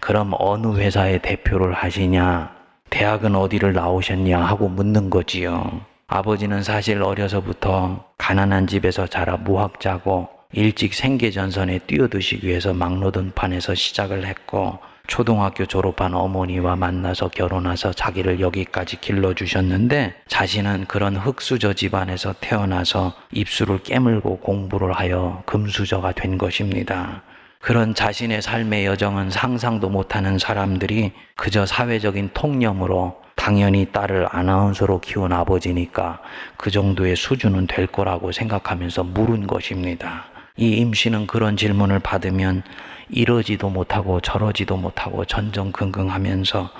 그럼 0.00 0.32
어느 0.38 0.76
회사의 0.76 1.20
대표를 1.20 1.72
하시냐? 1.72 2.54
대학은 2.90 3.34
어디를 3.34 3.72
나오셨냐? 3.72 4.40
하고 4.40 4.68
묻는 4.68 5.10
거지요. 5.10 5.80
아버지는 6.06 6.62
사실 6.62 7.02
어려서부터 7.02 8.04
가난한 8.16 8.66
집에서 8.68 9.06
자라 9.06 9.36
무학자고 9.36 10.28
일찍 10.52 10.94
생계 10.94 11.30
전선에 11.30 11.80
뛰어드시기 11.80 12.46
위해서 12.46 12.72
막노동판에서 12.72 13.74
시작을 13.74 14.24
했고 14.26 14.78
초등학교 15.06 15.66
졸업한 15.66 16.14
어머니와 16.14 16.76
만나서 16.76 17.28
결혼해서 17.28 17.92
자기를 17.92 18.40
여기까지 18.40 19.00
길러주셨는데 19.00 20.14
자신은 20.26 20.86
그런 20.86 21.16
흙수저 21.16 21.74
집안에서 21.74 22.34
태어나서 22.40 23.14
입술을 23.32 23.82
깨물고 23.82 24.38
공부를 24.38 24.92
하여 24.92 25.42
금수저가 25.46 26.12
된 26.12 26.38
것입니다. 26.38 27.22
그런 27.60 27.94
자신의 27.94 28.42
삶의 28.42 28.86
여정은 28.86 29.30
상상도 29.30 29.88
못하는 29.88 30.38
사람들이 30.38 31.12
그저 31.34 31.66
사회적인 31.66 32.30
통념으로 32.32 33.20
당연히 33.34 33.86
딸을 33.92 34.28
아나운서로 34.30 35.00
키운 35.00 35.32
아버지니까 35.32 36.20
그 36.56 36.70
정도의 36.70 37.16
수준은 37.16 37.66
될 37.66 37.86
거라고 37.86 38.32
생각하면서 38.32 39.04
물은 39.04 39.46
것입니다. 39.46 40.26
이 40.56 40.70
임씨는 40.70 41.26
그런 41.26 41.56
질문을 41.56 41.98
받으면 42.00 42.62
이러지도 43.10 43.68
못하고 43.70 44.20
저러지도 44.20 44.76
못하고 44.76 45.24
전전긍긍하면서 45.24 46.70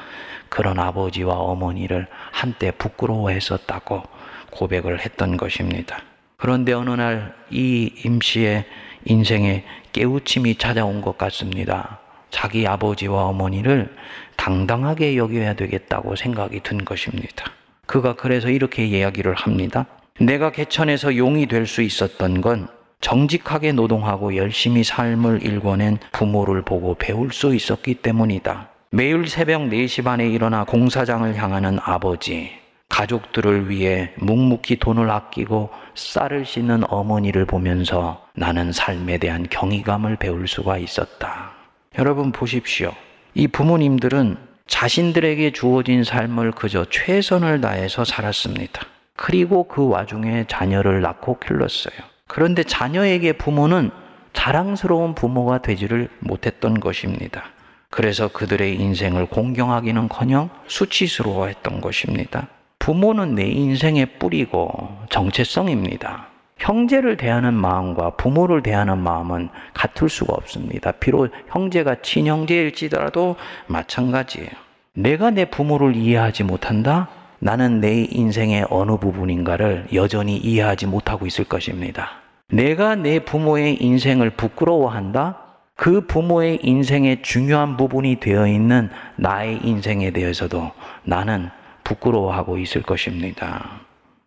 그런 0.49 0.78
아버지와 0.78 1.35
어머니를 1.35 2.06
한때 2.33 2.71
부끄러워했었다고 2.71 4.02
고백을 4.50 5.00
했던 5.00 5.37
것입니다. 5.37 5.99
그런데 6.37 6.73
어느 6.73 6.90
날 6.90 7.35
이 7.50 7.92
임씨의 8.04 8.64
인생에 9.04 9.64
깨우침이 9.92 10.56
찾아온 10.56 11.00
것 11.00 11.16
같습니다. 11.16 12.00
자기 12.30 12.66
아버지와 12.66 13.25
어머니를 13.26 13.95
당당하게 14.37 15.16
여겨야 15.16 15.54
되겠다고 15.54 16.16
생각이 16.16 16.61
든 16.61 16.85
것입니다. 16.85 17.52
그가 17.87 18.16
그래서 18.16 18.50
이렇게 18.50 18.85
이야기를 18.85 19.35
합니다. 19.35 19.87
내가 20.18 20.50
개천에서 20.50 21.16
용이 21.16 21.47
될 21.47 21.66
수 21.66 21.83
있었던 21.83 22.40
건 22.40 22.68
정직하게 23.00 23.72
노동하고 23.72 24.36
열심히 24.36 24.82
삶을 24.82 25.42
일궈낸 25.42 25.98
부모를 26.12 26.62
보고 26.62 26.94
배울 26.94 27.32
수 27.32 27.54
있었기 27.54 27.96
때문이다. 27.96 28.68
매일 28.90 29.28
새벽 29.28 29.62
4시 29.62 30.04
반에 30.04 30.28
일어나 30.28 30.64
공사장을 30.64 31.34
향하는 31.36 31.78
아버지, 31.82 32.50
가족들을 32.88 33.68
위해 33.68 34.12
묵묵히 34.16 34.76
돈을 34.76 35.10
아끼고 35.10 35.70
쌀을 35.94 36.44
씻는 36.44 36.84
어머니를 36.88 37.44
보면서 37.44 38.26
나는 38.34 38.72
삶에 38.72 39.18
대한 39.18 39.46
경이감을 39.48 40.16
배울 40.16 40.48
수가 40.48 40.78
있었다. 40.78 41.52
여러분 41.98 42.32
보십시오. 42.32 42.92
이 43.34 43.48
부모님들은 43.48 44.36
자신들에게 44.66 45.52
주어진 45.52 46.04
삶을 46.04 46.52
그저 46.52 46.86
최선을 46.88 47.60
다해서 47.60 48.04
살았습니다. 48.04 48.86
그리고 49.14 49.64
그 49.64 49.88
와중에 49.88 50.44
자녀를 50.48 51.00
낳고 51.00 51.38
길렀어요. 51.38 52.15
그런데 52.28 52.62
자녀에게 52.62 53.33
부모는 53.33 53.90
자랑스러운 54.33 55.14
부모가 55.14 55.59
되지를 55.59 56.09
못했던 56.21 56.78
것입니다. 56.78 57.45
그래서 57.90 58.28
그들의 58.28 58.76
인생을 58.76 59.26
공경하기는 59.26 60.09
커녕 60.09 60.50
수치스러워했던 60.66 61.80
것입니다. 61.80 62.49
부모는 62.78 63.35
내 63.35 63.47
인생의 63.47 64.18
뿌리고 64.18 64.97
정체성입니다. 65.09 66.26
형제를 66.59 67.16
대하는 67.16 67.54
마음과 67.54 68.10
부모를 68.17 68.62
대하는 68.62 68.99
마음은 68.99 69.49
같을 69.75 70.08
수가 70.08 70.34
없습니다. 70.34 70.93
비록 70.93 71.30
형제가 71.49 71.97
친형제일지라도 72.02 73.36
마찬가지예요. 73.67 74.50
내가 74.95 75.30
내 75.30 75.45
부모를 75.45 75.95
이해하지 75.97 76.45
못한다? 76.45 77.08
나는 77.38 77.80
내 77.80 78.04
인생의 78.04 78.66
어느 78.70 78.96
부분인가를 78.96 79.88
여전히 79.94 80.36
이해하지 80.36 80.86
못하고 80.86 81.26
있을 81.26 81.44
것입니다. 81.44 82.10
내가 82.49 82.94
내 82.94 83.18
부모의 83.18 83.82
인생을 83.82 84.30
부끄러워한다? 84.30 85.42
그 85.75 86.06
부모의 86.06 86.60
인생의 86.62 87.22
중요한 87.22 87.76
부분이 87.76 88.20
되어 88.20 88.46
있는 88.46 88.88
나의 89.16 89.60
인생에 89.62 90.10
대해서도 90.10 90.72
나는 91.04 91.50
부끄러워하고 91.84 92.58
있을 92.58 92.82
것입니다. 92.82 93.80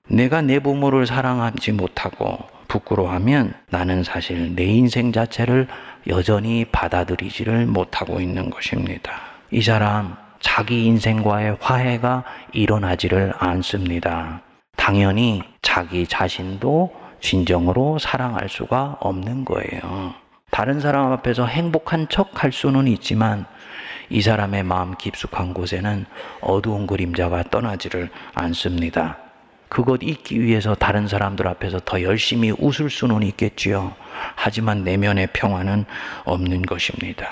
내가 0.08 0.42
내 0.42 0.60
부모를 0.60 1.08
사랑하지 1.08 1.72
못하고 1.74 2.38
부끄러워하면 2.68 3.54
나는 3.70 4.04
사실 4.04 4.56
내 4.56 4.64
인생 4.64 5.12
자체를 5.12 5.68
여전히 6.08 6.66
받아들이지를 6.66 7.66
못하고 7.66 8.22
있는 8.22 8.50
것입니다. 8.50 9.12
이 9.52 9.62
사람 9.62 10.16
자기 10.40 10.86
인생과의 10.86 11.58
화해가 11.60 12.24
일어나지를 12.54 13.34
않습니다. 13.38 14.42
당연히 14.76 15.44
자기 15.62 16.08
자신도 16.08 16.94
진정으로 17.20 18.00
사랑할 18.00 18.48
수가 18.50 18.98
없는 19.02 19.46
거예요. 19.46 20.14
다른 20.52 20.80
사람 20.80 21.12
앞에서 21.12 21.46
행복한 21.46 22.08
척 22.10 22.44
할 22.44 22.52
수는 22.52 22.88
있지만 22.88 23.46
이 24.10 24.22
사람의 24.22 24.64
마음 24.64 24.96
깊숙한 24.96 25.54
곳에는 25.54 26.06
어두운 26.42 26.88
그림자가 26.88 27.44
떠나지를 27.44 28.10
않습니다. 28.34 29.18
그것 29.68 30.00
잊기 30.02 30.42
위해서 30.42 30.74
다른 30.74 31.08
사람들 31.08 31.48
앞에서 31.48 31.80
더 31.86 32.02
열심히 32.02 32.52
웃을 32.58 32.90
수는 32.90 33.22
있겠지요. 33.22 33.94
하지만 34.36 34.84
내면의 34.84 35.28
평화는 35.34 35.86
없는 36.26 36.64
것입니다. 36.64 37.30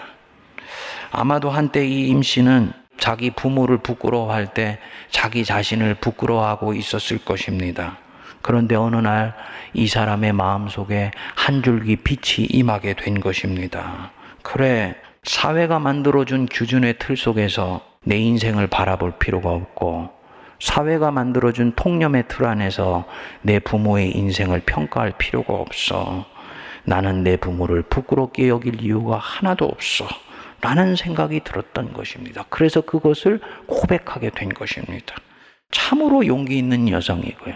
아마도 1.12 1.50
한때 1.50 1.88
이 1.88 2.10
임씨는 2.10 2.72
자기 2.98 3.32
부모를 3.32 3.78
부끄러워할 3.78 4.54
때 4.54 4.80
자기 5.10 5.46
자신을 5.46 5.96
부끄러워하고 5.96 6.74
있었을 6.74 7.24
것입니다. 7.24 7.98
그런데 8.42 8.76
어느 8.76 8.96
날 8.98 9.34
이 9.74 9.88
사람의 9.88 10.34
마음 10.34 10.68
속에 10.68 11.12
한 11.36 11.62
줄기 11.62 11.98
빛이 11.98 12.48
임하게 12.50 12.96
된 12.96 13.20
것입니다. 13.20 14.12
그래, 14.42 14.96
사회가 15.24 15.80
만들어준 15.80 16.48
규준의 16.52 16.96
틀 17.00 17.18
속에서 17.18 17.82
내 18.04 18.18
인생을 18.18 18.68
바라볼 18.68 19.14
필요가 19.20 19.52
없고, 19.52 20.10
사회가 20.60 21.12
만들어준 21.12 21.74
통념의 21.76 22.24
틀 22.28 22.46
안에서 22.46 23.06
내 23.44 23.60
부모의 23.60 24.18
인생을 24.18 24.62
평가할 24.66 25.14
필요가 25.20 25.54
없어. 25.54 26.26
나는 26.84 27.24
내 27.24 27.38
부모를 27.38 27.84
부끄럽게 27.84 28.48
여길 28.48 28.82
이유가 28.82 29.18
하나도 29.18 29.66
없어. 29.66 30.08
라는 30.62 30.96
생각이 30.96 31.42
들었던 31.44 31.94
것입니다. 31.94 32.46
그래서 32.50 32.82
그것을 32.82 33.40
고백하게 33.68 34.32
된 34.32 34.50
것입니다. 34.50 35.16
참으로 35.72 36.26
용기 36.26 36.58
있는 36.58 36.90
여성이고요. 36.90 37.56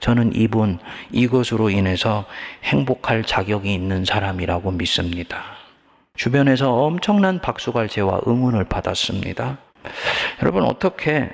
저는 0.00 0.34
이분 0.34 0.78
이것으로 1.12 1.70
인해서 1.70 2.24
행복할 2.64 3.22
자격이 3.22 3.72
있는 3.72 4.04
사람이라고 4.04 4.70
믿습니다. 4.72 5.42
주변에서 6.16 6.72
엄청난 6.72 7.40
박수갈채와 7.40 8.22
응원을 8.26 8.64
받았습니다. 8.64 9.58
여러분 10.42 10.64
어떻게 10.64 11.30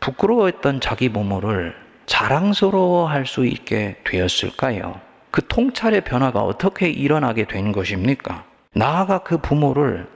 부끄러워했던 0.00 0.80
자기 0.80 1.08
부모를 1.10 1.74
자랑스러워 2.06 3.06
할 3.06 3.26
수 3.26 3.46
있게 3.46 3.96
되었을까요? 4.04 5.00
그 5.30 5.46
통찰의 5.46 6.02
변화가 6.02 6.40
어떻게 6.42 6.88
일어나게 6.88 7.44
된 7.44 7.72
것입니까? 7.72 8.44
나아가 8.74 9.18
그 9.18 9.38
부모를 9.38 10.08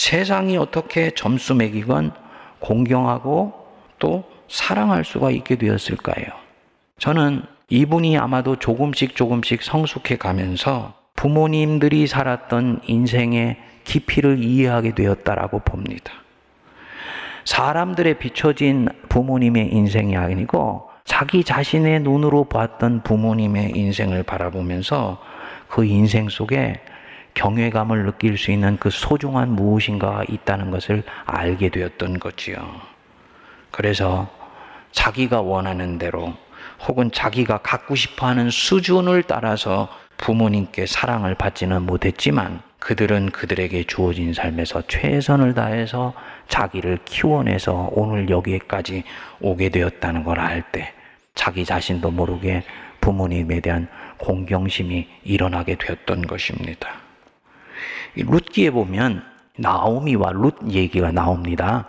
세상이 0.00 0.56
어떻게 0.56 1.10
점수 1.10 1.54
매기건 1.54 2.12
공경하고 2.58 3.52
또 3.98 4.24
사랑할 4.48 5.04
수가 5.04 5.30
있게 5.30 5.56
되었을까요? 5.56 6.24
저는 6.96 7.42
이분이 7.68 8.16
아마도 8.16 8.56
조금씩 8.56 9.14
조금씩 9.14 9.62
성숙해 9.62 10.16
가면서 10.16 10.94
부모님들이 11.16 12.06
살았던 12.06 12.80
인생의 12.86 13.58
깊이를 13.84 14.42
이해하게 14.42 14.94
되었다라고 14.94 15.58
봅니다. 15.58 16.14
사람들의 17.44 18.18
비춰진 18.20 18.88
부모님의 19.10 19.74
인생이 19.74 20.16
아니고 20.16 20.88
자기 21.04 21.44
자신의 21.44 22.00
눈으로 22.00 22.44
봤던 22.44 23.02
부모님의 23.02 23.72
인생을 23.74 24.22
바라보면서 24.22 25.20
그 25.68 25.84
인생 25.84 26.30
속에 26.30 26.80
경외감을 27.34 28.04
느낄 28.04 28.36
수 28.38 28.50
있는 28.50 28.76
그 28.78 28.90
소중한 28.90 29.50
무엇인가가 29.50 30.24
있다는 30.28 30.70
것을 30.70 31.02
알게 31.26 31.70
되었던 31.70 32.18
거지요. 32.18 32.56
그래서 33.70 34.28
자기가 34.92 35.40
원하는 35.40 35.98
대로 35.98 36.34
혹은 36.86 37.10
자기가 37.10 37.58
갖고 37.58 37.94
싶어 37.94 38.26
하는 38.26 38.50
수준을 38.50 39.24
따라서 39.24 39.88
부모님께 40.16 40.86
사랑을 40.86 41.34
받지는 41.34 41.82
못했지만 41.82 42.62
그들은 42.78 43.30
그들에게 43.30 43.84
주어진 43.84 44.32
삶에서 44.32 44.82
최선을 44.88 45.54
다해서 45.54 46.14
자기를 46.48 47.00
키워내서 47.04 47.90
오늘 47.92 48.28
여기에까지 48.30 49.04
오게 49.40 49.68
되었다는 49.68 50.24
걸 50.24 50.38
알 50.40 50.62
때 50.72 50.92
자기 51.34 51.64
자신도 51.64 52.10
모르게 52.10 52.62
부모님에 53.00 53.60
대한 53.60 53.88
공경심이 54.18 55.08
일어나게 55.24 55.76
되었던 55.76 56.26
것입니다. 56.26 56.99
룻기에 58.16 58.70
보면 58.70 59.22
나오미와 59.58 60.32
룻 60.32 60.56
얘기가 60.70 61.12
나옵니다. 61.12 61.86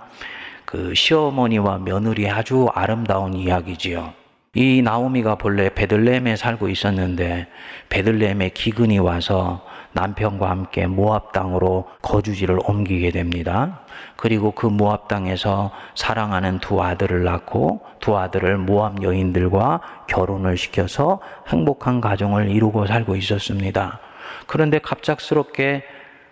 그 0.65 0.93
시어머니와 0.93 1.79
며느리의 1.79 2.29
아주 2.29 2.67
아름다운 2.73 3.33
이야기지요. 3.33 4.13
이 4.53 4.81
나오미가 4.81 5.35
본래 5.35 5.69
베들레헴에 5.73 6.35
살고 6.35 6.67
있었는데 6.67 7.47
베들레헴에 7.89 8.49
기근이 8.49 8.99
와서 8.99 9.65
남편과 9.93 10.49
함께 10.49 10.87
모압 10.87 11.33
땅으로 11.33 11.87
거주지를 12.01 12.59
옮기게 12.65 13.11
됩니다. 13.11 13.81
그리고 14.15 14.51
그 14.51 14.65
모압 14.65 15.07
땅에서 15.07 15.71
사랑하는 15.95 16.59
두 16.59 16.81
아들을 16.81 17.23
낳고 17.23 17.81
두 17.99 18.17
아들을 18.17 18.57
모압 18.57 19.03
여인들과 19.03 19.81
결혼을 20.07 20.57
시켜서 20.57 21.19
행복한 21.47 22.01
가정을 22.01 22.49
이루고 22.49 22.87
살고 22.87 23.15
있었습니다. 23.15 23.99
그런데 24.47 24.79
갑작스럽게 24.79 25.83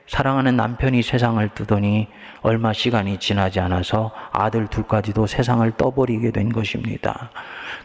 사랑하는 0.10 0.56
남편이 0.56 1.04
세상을 1.04 1.48
뜨더니 1.54 2.08
얼마 2.42 2.74
시간이 2.74 3.20
지나지 3.20 3.60
않아서 3.60 4.12
아들 4.32 4.66
둘까지도 4.66 5.28
세상을 5.28 5.72
떠버리게 5.78 6.32
된 6.32 6.52
것입니다. 6.52 7.30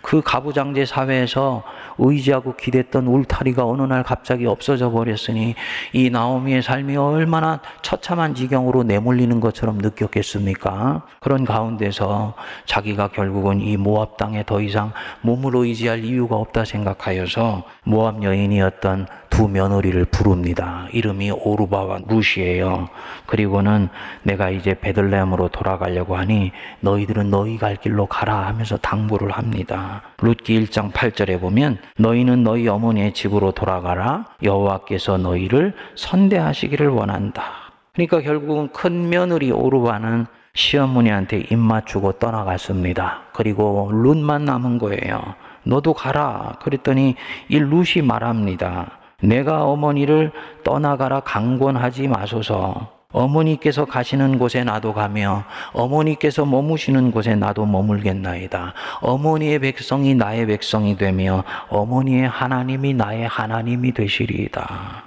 그 0.05 0.21
가부장제 0.21 0.85
사회에서 0.85 1.63
의지하고 1.97 2.57
기댔던 2.57 3.07
울타리가 3.07 3.67
어느 3.67 3.83
날 3.83 4.03
갑자기 4.03 4.45
없어져 4.45 4.91
버렸으니 4.91 5.55
이 5.95 6.11
나오미의 6.11 6.63
삶이 6.63 6.95
얼마나 6.97 7.61
처참한 7.81 8.35
지경으로 8.35 8.83
내몰리는 8.83 9.41
것처럼 9.41 9.79
느꼈겠습니까? 9.79 11.07
그런 11.21 11.47
가운데서 11.47 12.35
자기가 12.67 13.09
결국은 13.09 13.63
이 13.63 13.79
모압 13.79 14.19
땅에 14.19 14.45
더 14.45 14.61
이상 14.61 14.93
몸을 15.23 15.57
의지할 15.57 16.05
이유가 16.05 16.37
없다 16.37 16.67
생각하여서 16.67 17.63
모압 17.85 18.23
여인이었던 18.23 19.07
두 19.31 19.49
며느리를 19.49 20.05
부릅니다. 20.05 20.87
이름이 20.93 21.33
오르바와 21.33 22.03
루시예요. 22.07 22.89
그리고는 23.27 23.89
내가 24.23 24.51
이제 24.51 24.75
베들레헴으로 24.75 25.49
돌아가려고 25.49 26.17
하니 26.17 26.53
너희들은 26.81 27.31
너희 27.31 27.59
갈 27.59 27.75
길로 27.75 28.07
가라 28.07 28.47
하면서 28.47 28.77
당부를 28.77 29.33
합니다. 29.33 29.94
룻기 30.23 30.61
1장 30.61 30.93
8절에 30.93 31.41
보면 31.41 31.79
너희는 31.99 32.43
너희 32.43 32.69
어머니의 32.69 33.13
집으로 33.15 33.53
돌아가라 33.53 34.27
여호와께서 34.43 35.19
너희를 35.19 35.75
선대하시기를 35.97 36.89
원한다. 36.89 37.45
그러니까 37.93 38.21
결국은 38.21 38.73
큰 38.73 39.09
며느리 39.09 39.53
오르바는 39.53 40.27
시어머니한테 40.55 41.41
입 41.51 41.57
맞추고 41.57 42.13
떠나갔습니다. 42.13 43.23
그리고 43.33 43.91
룻만 43.93 44.45
남은 44.45 44.79
거예요. 44.79 45.35
너도 45.65 45.95
가라. 45.95 46.57
그랬더니 46.63 47.17
이 47.49 47.59
룻이 47.59 48.03
말합니다. 48.05 48.99
내가 49.23 49.65
어머니를 49.65 50.33
떠나가라 50.63 51.21
강권하지 51.21 52.09
마소서. 52.09 52.94
어머니께서 53.15 53.85
가시는 53.85 54.39
곳에 54.39 54.65
나도 54.65 54.93
가며 54.93 55.45
어머니께서 55.73 56.45
머무시는 56.45 57.13
곳에 57.13 57.37
나도 57.37 57.65
머물겠나이다. 57.65 58.75
어머니의 59.01 59.61
백성이 59.61 60.15
나의 60.15 60.47
백성이 60.47 60.97
되며 60.97 61.45
어머니의 61.69 62.29
하나님이 62.29 62.93
나의 62.95 63.27
하나님이 63.29 63.93
되시리이다. 63.93 65.05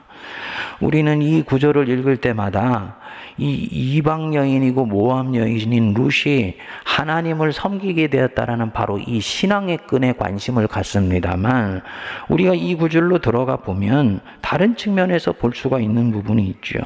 우리는 0.79 1.21
이 1.21 1.41
구절을 1.43 1.89
읽을 1.89 2.17
때마다 2.17 2.96
이 3.39 3.51
이방 3.71 4.33
여인이고 4.33 4.85
모함 4.85 5.35
여인인 5.35 5.93
룻이 5.93 6.55
하나님을 6.83 7.53
섬기게 7.53 8.07
되었다라는 8.07 8.73
바로 8.73 8.97
이 8.97 9.19
신앙의 9.19 9.77
끈에 9.87 10.13
관심을 10.13 10.67
갖습니다만 10.67 11.81
우리가 12.29 12.55
이 12.55 12.73
구절로 12.73 13.19
들어가 13.19 13.57
보면 13.57 14.21
다른 14.41 14.75
측면에서 14.75 15.33
볼 15.33 15.53
수가 15.53 15.79
있는 15.79 16.11
부분이 16.11 16.43
있죠. 16.47 16.79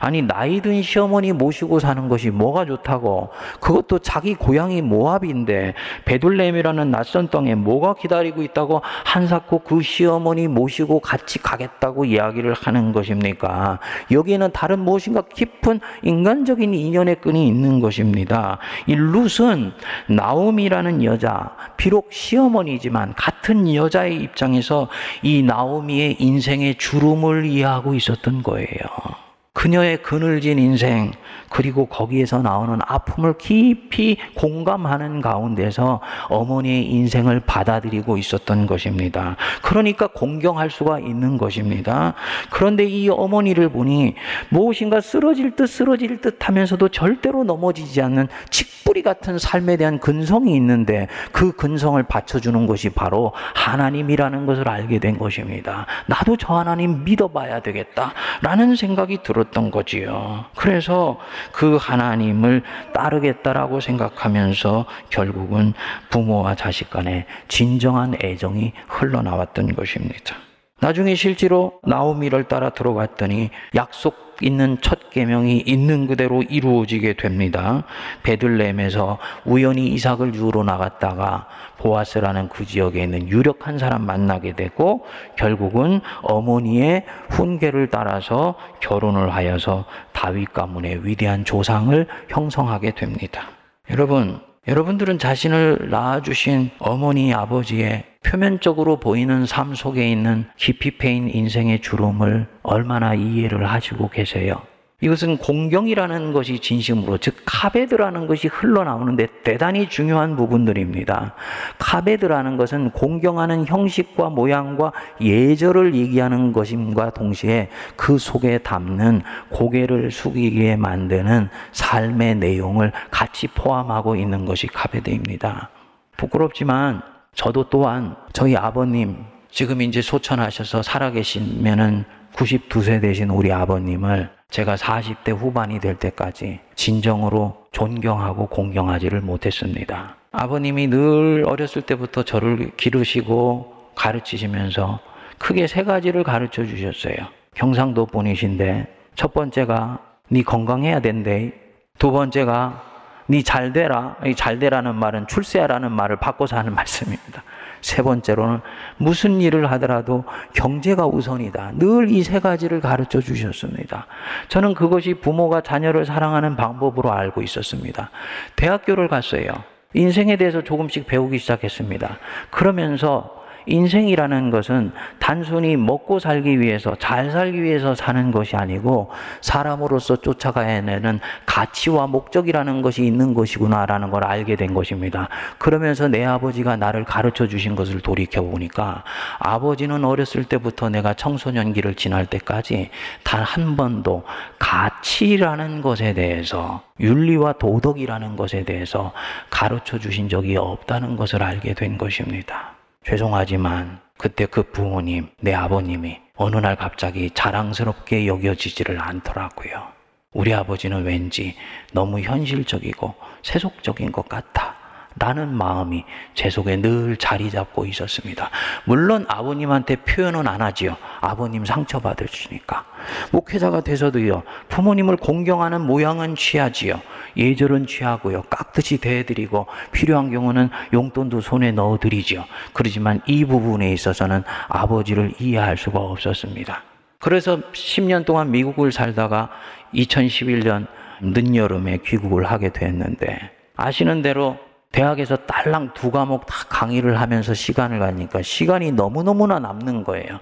아니 0.00 0.22
나이 0.22 0.60
든 0.60 0.82
시어머니 0.82 1.32
모시고 1.32 1.78
사는 1.78 2.08
것이 2.08 2.30
뭐가 2.30 2.64
좋다고 2.64 3.30
그것도 3.60 4.00
자기 4.00 4.34
고향이 4.34 4.82
모압인데 4.82 5.74
베들레헴이라는 6.04 6.90
낯선 6.90 7.28
땅에 7.28 7.54
뭐가 7.54 7.94
기다리고 7.94 8.42
있다고 8.42 8.82
한사코 9.04 9.60
그 9.60 9.82
시어머니 9.82 10.48
모시고 10.48 11.00
같이 11.00 11.38
가겠다고 11.38 12.06
이야기를 12.06 12.54
하는 12.54 12.92
것입니까? 12.92 13.78
여기에는 14.10 14.50
다른 14.52 14.80
무엇인가 14.80 15.22
깊은 15.22 15.80
인간적인 16.02 16.74
인연의 16.74 17.20
끈이 17.20 17.46
있는 17.46 17.80
것입니다. 17.80 18.58
이 18.86 18.94
룻은 18.94 19.72
나옴이라는 20.08 21.04
여자, 21.04 21.54
비록 21.76 22.12
시어머니지만 22.12 23.14
같은 23.14 23.72
여자의 23.74 24.16
입장에서 24.16 24.88
이 25.22 25.42
나오미의 25.42 26.16
인생의 26.18 26.76
주름을 26.76 27.46
이해하고 27.46 27.94
있었던 27.94 28.42
거예요. 28.42 29.21
그녀의 29.54 30.02
그늘진 30.02 30.58
인생, 30.58 31.12
그리고 31.50 31.84
거기에서 31.84 32.40
나오는 32.40 32.78
아픔을 32.86 33.36
깊이 33.36 34.16
공감하는 34.34 35.20
가운데서 35.20 36.00
어머니의 36.30 36.86
인생을 36.86 37.40
받아들이고 37.40 38.16
있었던 38.16 38.66
것입니다. 38.66 39.36
그러니까 39.60 40.06
공경할 40.06 40.70
수가 40.70 41.00
있는 41.00 41.36
것입니다. 41.36 42.14
그런데 42.50 42.84
이 42.84 43.10
어머니를 43.10 43.68
보니 43.68 44.14
무엇인가 44.48 45.02
쓰러질 45.02 45.54
듯 45.54 45.66
쓰러질 45.66 46.22
듯 46.22 46.48
하면서도 46.48 46.88
절대로 46.88 47.44
넘어지지 47.44 48.00
않는 48.00 48.28
칡뿌리 48.48 49.02
같은 49.02 49.38
삶에 49.38 49.76
대한 49.76 49.98
근성이 49.98 50.56
있는데 50.56 51.08
그 51.30 51.52
근성을 51.52 52.02
받쳐주는 52.02 52.66
것이 52.66 52.88
바로 52.88 53.32
하나님이라는 53.54 54.46
것을 54.46 54.66
알게 54.66 54.98
된 54.98 55.18
것입니다. 55.18 55.84
나도 56.06 56.38
저 56.38 56.54
하나님 56.54 57.04
믿어봐야 57.04 57.60
되겠다. 57.60 58.14
라는 58.40 58.74
생각이 58.74 59.18
들 59.22 59.41
었던 59.42 59.70
거지요. 59.70 60.46
그래서 60.56 61.18
그 61.52 61.76
하나님을 61.76 62.62
따르겠다라고 62.92 63.80
생각하면서 63.80 64.86
결국은 65.10 65.74
부모와 66.10 66.54
자식 66.54 66.90
간에 66.90 67.26
진정한 67.48 68.16
애정이 68.22 68.72
흘러나왔던 68.88 69.74
것입니다. 69.74 70.36
나중에 70.80 71.14
실제로 71.14 71.78
나오미를 71.84 72.44
따라 72.44 72.70
들어갔더니 72.70 73.50
약속 73.76 74.31
있는 74.42 74.78
첫 74.80 75.10
계명이 75.10 75.62
있는 75.66 76.06
그대로 76.06 76.42
이루어지게 76.42 77.14
됩니다. 77.14 77.84
베들레헴에서 78.22 79.18
우연히 79.44 79.88
이삭을 79.88 80.32
주우러 80.32 80.62
나갔다가 80.64 81.46
보아스라는 81.78 82.48
그 82.48 82.64
지역에 82.64 83.02
있는 83.02 83.28
유력한 83.28 83.78
사람 83.78 84.06
만나게 84.06 84.54
되고 84.54 85.04
결국은 85.36 86.00
어머니의 86.22 87.04
훈계를 87.30 87.88
따라서 87.90 88.54
결혼을 88.80 89.34
하여서 89.34 89.84
다윗 90.12 90.52
가문의 90.52 91.06
위대한 91.06 91.44
조상을 91.44 92.06
형성하게 92.28 92.92
됩니다. 92.92 93.48
여러분, 93.90 94.40
여러분들은 94.68 95.18
자신을 95.18 95.88
낳아주신 95.90 96.70
어머니, 96.78 97.34
아버지의 97.34 98.11
표면적으로 98.22 98.96
보이는 98.96 99.46
삶 99.46 99.74
속에 99.74 100.10
있는 100.10 100.46
깊이 100.56 100.96
패인 100.96 101.28
인생의 101.28 101.80
주름을 101.80 102.46
얼마나 102.62 103.14
이해를 103.14 103.70
하시고 103.70 104.08
계세요? 104.08 104.62
이것은 105.02 105.38
공경이라는 105.38 106.32
것이 106.32 106.60
진심으로, 106.60 107.18
즉, 107.18 107.34
카베드라는 107.44 108.28
것이 108.28 108.46
흘러나오는데 108.46 109.26
대단히 109.42 109.88
중요한 109.88 110.36
부분들입니다. 110.36 111.34
카베드라는 111.78 112.56
것은 112.56 112.92
공경하는 112.92 113.66
형식과 113.66 114.30
모양과 114.30 114.92
예절을 115.20 115.96
얘기하는 115.96 116.52
것임과 116.52 117.10
동시에 117.10 117.68
그 117.96 118.16
속에 118.16 118.58
담는 118.58 119.22
고개를 119.50 120.12
숙이게 120.12 120.76
만드는 120.76 121.48
삶의 121.72 122.36
내용을 122.36 122.92
같이 123.10 123.48
포함하고 123.48 124.14
있는 124.14 124.44
것이 124.44 124.68
카베드입니다. 124.68 125.70
부끄럽지만 126.16 127.11
저도 127.34 127.68
또한 127.70 128.16
저희 128.32 128.56
아버님, 128.56 129.24
지금 129.50 129.82
이제 129.82 130.02
소천하셔서 130.02 130.82
살아계시면은 130.82 132.04
92세 132.34 133.00
되신 133.00 133.30
우리 133.30 133.52
아버님을 133.52 134.30
제가 134.50 134.76
40대 134.76 135.34
후반이 135.36 135.80
될 135.80 135.96
때까지 135.96 136.60
진정으로 136.74 137.64
존경하고 137.72 138.46
공경하지를 138.46 139.20
못했습니다. 139.20 140.16
아버님이 140.32 140.88
늘 140.88 141.44
어렸을 141.46 141.82
때부터 141.82 142.22
저를 142.22 142.70
기르시고 142.76 143.72
가르치시면서 143.94 145.00
크게 145.38 145.66
세 145.66 145.84
가지를 145.84 146.22
가르쳐 146.22 146.64
주셨어요. 146.64 147.16
경상도 147.54 148.06
분이신데 148.06 148.86
첫 149.14 149.34
번째가 149.34 150.00
네 150.28 150.42
건강해야 150.42 151.00
된대. 151.00 151.52
두 151.98 152.10
번째가 152.10 152.91
네 153.26 153.42
잘되라. 153.42 154.16
이 154.26 154.34
잘되라는 154.34 154.94
말은 154.94 155.26
출세하라는 155.26 155.92
말을 155.92 156.16
바꿔서 156.16 156.56
하는 156.56 156.74
말씀입니다. 156.74 157.42
세 157.80 158.02
번째로는 158.02 158.60
무슨 158.96 159.40
일을 159.40 159.70
하더라도 159.72 160.24
경제가 160.54 161.06
우선이다. 161.06 161.72
늘 161.76 162.08
이 162.08 162.22
세 162.22 162.38
가지를 162.38 162.80
가르쳐 162.80 163.20
주셨습니다. 163.20 164.06
저는 164.48 164.74
그것이 164.74 165.14
부모가 165.14 165.62
자녀를 165.62 166.04
사랑하는 166.04 166.56
방법으로 166.56 167.12
알고 167.12 167.42
있었습니다. 167.42 168.10
대학교를 168.56 169.08
갔어요. 169.08 169.48
인생에 169.94 170.36
대해서 170.36 170.62
조금씩 170.62 171.06
배우기 171.06 171.38
시작했습니다. 171.38 172.18
그러면서 172.50 173.41
인생이라는 173.66 174.50
것은 174.50 174.92
단순히 175.18 175.76
먹고 175.76 176.18
살기 176.18 176.60
위해서, 176.60 176.96
잘 176.98 177.30
살기 177.30 177.62
위해서 177.62 177.94
사는 177.94 178.30
것이 178.30 178.56
아니고 178.56 179.10
사람으로서 179.40 180.16
쫓아가야 180.16 180.82
되는 180.82 181.20
가치와 181.46 182.06
목적이라는 182.06 182.82
것이 182.82 183.04
있는 183.04 183.34
것이구나라는 183.34 184.10
걸 184.10 184.24
알게 184.24 184.56
된 184.56 184.74
것입니다. 184.74 185.28
그러면서 185.58 186.08
내 186.08 186.24
아버지가 186.24 186.76
나를 186.76 187.04
가르쳐 187.04 187.46
주신 187.46 187.76
것을 187.76 188.00
돌이켜 188.00 188.42
보니까 188.42 189.04
아버지는 189.38 190.04
어렸을 190.04 190.44
때부터 190.44 190.88
내가 190.88 191.14
청소년기를 191.14 191.94
지날 191.94 192.26
때까지 192.26 192.90
단 193.22 193.42
한 193.52 193.76
번도 193.76 194.24
가치라는 194.58 195.82
것에 195.82 196.14
대해서 196.14 196.82
윤리와 197.00 197.54
도덕이라는 197.54 198.36
것에 198.36 198.64
대해서 198.64 199.12
가르쳐 199.50 199.98
주신 199.98 200.28
적이 200.28 200.56
없다는 200.56 201.16
것을 201.16 201.42
알게 201.42 201.74
된 201.74 201.98
것입니다. 201.98 202.71
죄송하지만 203.04 204.00
그때 204.16 204.46
그 204.46 204.62
부모님, 204.62 205.28
내 205.40 205.52
아버님이 205.52 206.20
어느 206.36 206.56
날 206.56 206.76
갑자기 206.76 207.30
자랑스럽게 207.30 208.26
여겨지지를 208.26 209.00
않더라고요. 209.00 209.88
우리 210.32 210.54
아버지는 210.54 211.04
왠지 211.04 211.56
너무 211.92 212.20
현실적이고 212.20 213.14
세속적인 213.42 214.12
것 214.12 214.28
같아. 214.28 214.81
라는 215.18 215.54
마음이 215.54 216.04
제 216.34 216.50
속에 216.50 216.76
늘 216.76 217.16
자리 217.16 217.50
잡고 217.50 217.86
있었습니다. 217.86 218.50
물론 218.84 219.24
아버님한테 219.28 219.96
표현은 219.96 220.46
안 220.46 220.62
하지요. 220.62 220.96
아버님 221.20 221.64
상처받으시니까. 221.64 222.84
목회자가 223.32 223.82
돼서도요, 223.82 224.42
부모님을 224.68 225.16
공경하는 225.16 225.80
모양은 225.80 226.34
취하지요. 226.34 227.00
예절은 227.36 227.86
취하고요. 227.86 228.42
깍듯이 228.42 228.98
대해드리고 228.98 229.66
필요한 229.90 230.30
경우는 230.30 230.70
용돈도 230.92 231.40
손에 231.40 231.72
넣어드리지요. 231.72 232.44
그러지만 232.72 233.20
이 233.26 233.44
부분에 233.44 233.92
있어서는 233.92 234.42
아버지를 234.68 235.32
이해할 235.38 235.76
수가 235.76 235.98
없었습니다. 235.98 236.82
그래서 237.18 237.58
10년 237.72 238.24
동안 238.24 238.50
미국을 238.50 238.90
살다가 238.90 239.50
2011년 239.94 240.86
늦여름에 241.20 241.98
귀국을 242.04 242.44
하게 242.44 242.70
됐는데 242.70 243.38
아시는 243.76 244.22
대로 244.22 244.58
대학에서 244.92 245.36
딸랑 245.36 245.94
두 245.94 246.10
과목 246.10 246.46
다 246.46 246.54
강의를 246.68 247.20
하면서 247.20 247.54
시간을 247.54 247.98
가니까 247.98 248.42
시간이 248.42 248.92
너무너무나 248.92 249.58
남는 249.58 250.04
거예요. 250.04 250.38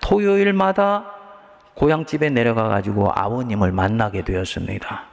토요일마다 0.00 1.04
고향집에 1.74 2.30
내려가 2.30 2.68
가지고 2.68 3.10
아버님을 3.12 3.72
만나게 3.72 4.22
되었습니다. 4.22 5.04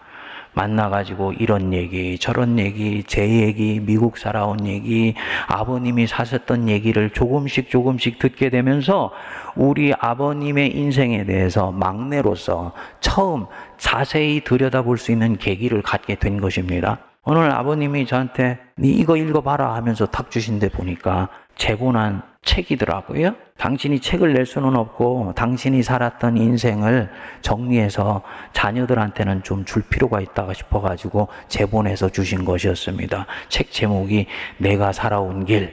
만나가지고 0.54 1.34
이런 1.34 1.74
얘기, 1.74 2.18
저런 2.18 2.60
얘기, 2.60 3.04
제 3.04 3.28
얘기, 3.28 3.80
미국 3.80 4.18
살아온 4.18 4.66
얘기, 4.68 5.16
아버님이 5.48 6.08
사셨던 6.08 6.68
얘기를 6.68 7.10
조금씩 7.12 7.70
조금씩 7.70 8.20
듣게 8.20 8.50
되면서 8.50 9.12
우리 9.56 9.94
아버님의 9.98 10.76
인생에 10.76 11.24
대해서 11.26 11.72
막내로서 11.72 12.74
처음 13.00 13.46
자세히 13.78 14.44
들여다볼 14.44 14.98
수 14.98 15.12
있는 15.12 15.38
계기를 15.38 15.82
갖게 15.84 16.16
된 16.16 16.42
것입니다. 16.42 17.00
오늘 17.24 17.52
아버님이 17.52 18.08
저한테 18.08 18.58
네 18.76 18.88
이거 18.88 19.16
읽어봐라 19.16 19.76
하면서 19.76 20.08
탁 20.08 20.32
주신데 20.32 20.70
보니까 20.70 21.30
재고난 21.56 22.24
책이더라고요. 22.42 23.36
당신이 23.58 24.00
책을 24.00 24.34
낼 24.34 24.48
수는 24.48 24.76
없고 24.76 25.34
당신이 25.36 25.84
살았던 25.84 26.38
인생을 26.38 27.12
정리해서 27.42 28.24
자녀들한테는 28.54 29.44
좀 29.44 29.66
줄 29.66 29.84
필요가 29.84 30.20
있다가 30.20 30.54
싶어가지고 30.54 31.28
제본해서 31.48 32.10
주신 32.10 32.44
것이었습니다. 32.44 33.28
책 33.50 33.72
제목이 33.72 34.26
내가 34.58 34.92
살아온 34.92 35.46
길. 35.46 35.72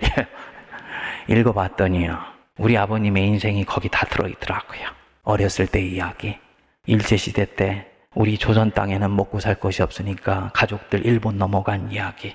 읽어봤더니요. 1.28 2.18
우리 2.58 2.76
아버님의 2.76 3.26
인생이 3.26 3.64
거기 3.64 3.88
다 3.88 4.04
들어있더라고요. 4.06 4.80
어렸을 5.22 5.66
때 5.66 5.80
이야기. 5.80 6.36
일제시대 6.84 7.54
때 7.54 7.86
우리 8.18 8.36
조선 8.36 8.72
땅에는 8.72 9.14
먹고 9.14 9.38
살 9.38 9.54
것이 9.54 9.80
없으니까 9.80 10.50
가족들 10.52 11.06
일본 11.06 11.38
넘어간 11.38 11.92
이야기. 11.92 12.34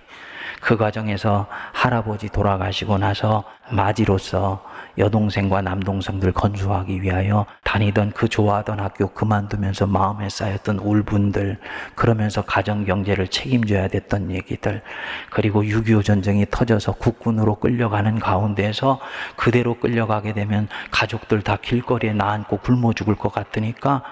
그 0.62 0.78
과정에서 0.78 1.48
할아버지 1.74 2.30
돌아가시고 2.30 3.00
나서 3.00 3.43
마지로서 3.69 4.63
여동생과 4.98 5.62
남동생들 5.62 6.32
건수하기 6.32 7.02
위하여 7.02 7.46
다니던 7.63 8.12
그 8.12 8.30
좋아하던 8.30 8.80
학교 8.80 9.08
그만두면서 9.08 9.88
마음에 9.88 10.30
쌓였던 10.30 10.80
울분들, 10.80 11.58
그러면서 11.96 12.43
가정 12.43 12.86
경제를 12.86 13.28
책임져야 13.28 13.89
됐던 13.89 14.32
얘기들, 14.32 14.82
그리고 15.32 15.63
6.25 15.63 16.06
전쟁이 16.06 16.46
터져서 16.50 16.93
국군으로 16.93 17.56
끌려가는 17.56 18.19
가운데에서 18.19 19.00
그대로 19.36 19.78
끌려가게 19.80 20.32
되면 20.32 20.69
가족들 20.91 21.41
다 21.41 21.58
길거리에 21.62 22.13
나앉고 22.13 22.58
굶어 22.60 22.93
죽을 22.93 23.15
것 23.15 23.34
같으니까 23.34 24.04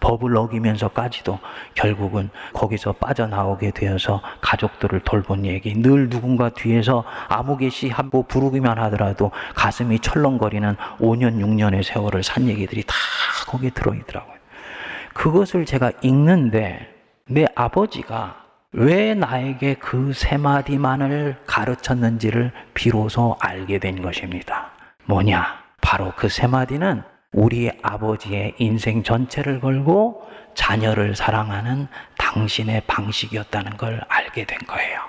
법을 0.00 0.36
어기면서까지도 0.36 1.38
결국은 1.74 2.30
거기서 2.52 2.92
빠져나오게 2.92 3.70
되어서 3.72 4.20
가족들을 4.40 5.00
돌본 5.00 5.46
얘기. 5.46 5.74
늘 5.74 6.08
누군가 6.08 6.48
뒤에서 6.50 7.04
아무개시 7.28 7.88
하고 7.88 8.22
부르기만 8.24 8.78
하더라도 8.78 9.30
가슴이 9.54 9.98
철렁거리는 10.00 10.76
5년, 10.98 11.38
6년의 11.40 11.82
세월을 11.82 12.22
산 12.22 12.48
얘기들이 12.48 12.82
다 12.84 12.94
거기에 13.46 13.70
들어있더라고요. 13.70 14.36
그것을 15.14 15.64
제가 15.64 15.92
읽는데 16.02 16.94
내 17.28 17.46
아버지가 17.54 18.44
왜 18.72 19.14
나에게 19.14 19.74
그 19.74 20.12
세 20.12 20.36
마디만을 20.36 21.36
가르쳤는지를 21.46 22.52
비로소 22.74 23.36
알게 23.40 23.78
된 23.78 24.02
것입니다. 24.02 24.70
뭐냐? 25.06 25.46
바로 25.80 26.12
그 26.16 26.28
세 26.28 26.46
마디는 26.46 27.02
우리 27.36 27.70
아버지의 27.82 28.54
인생 28.56 29.02
전체를 29.02 29.60
걸고 29.60 30.26
자녀를 30.54 31.14
사랑하는 31.14 31.86
당신의 32.16 32.84
방식이었다는 32.86 33.76
걸 33.76 34.00
알게 34.08 34.46
된 34.46 34.58
거예요. 34.66 35.00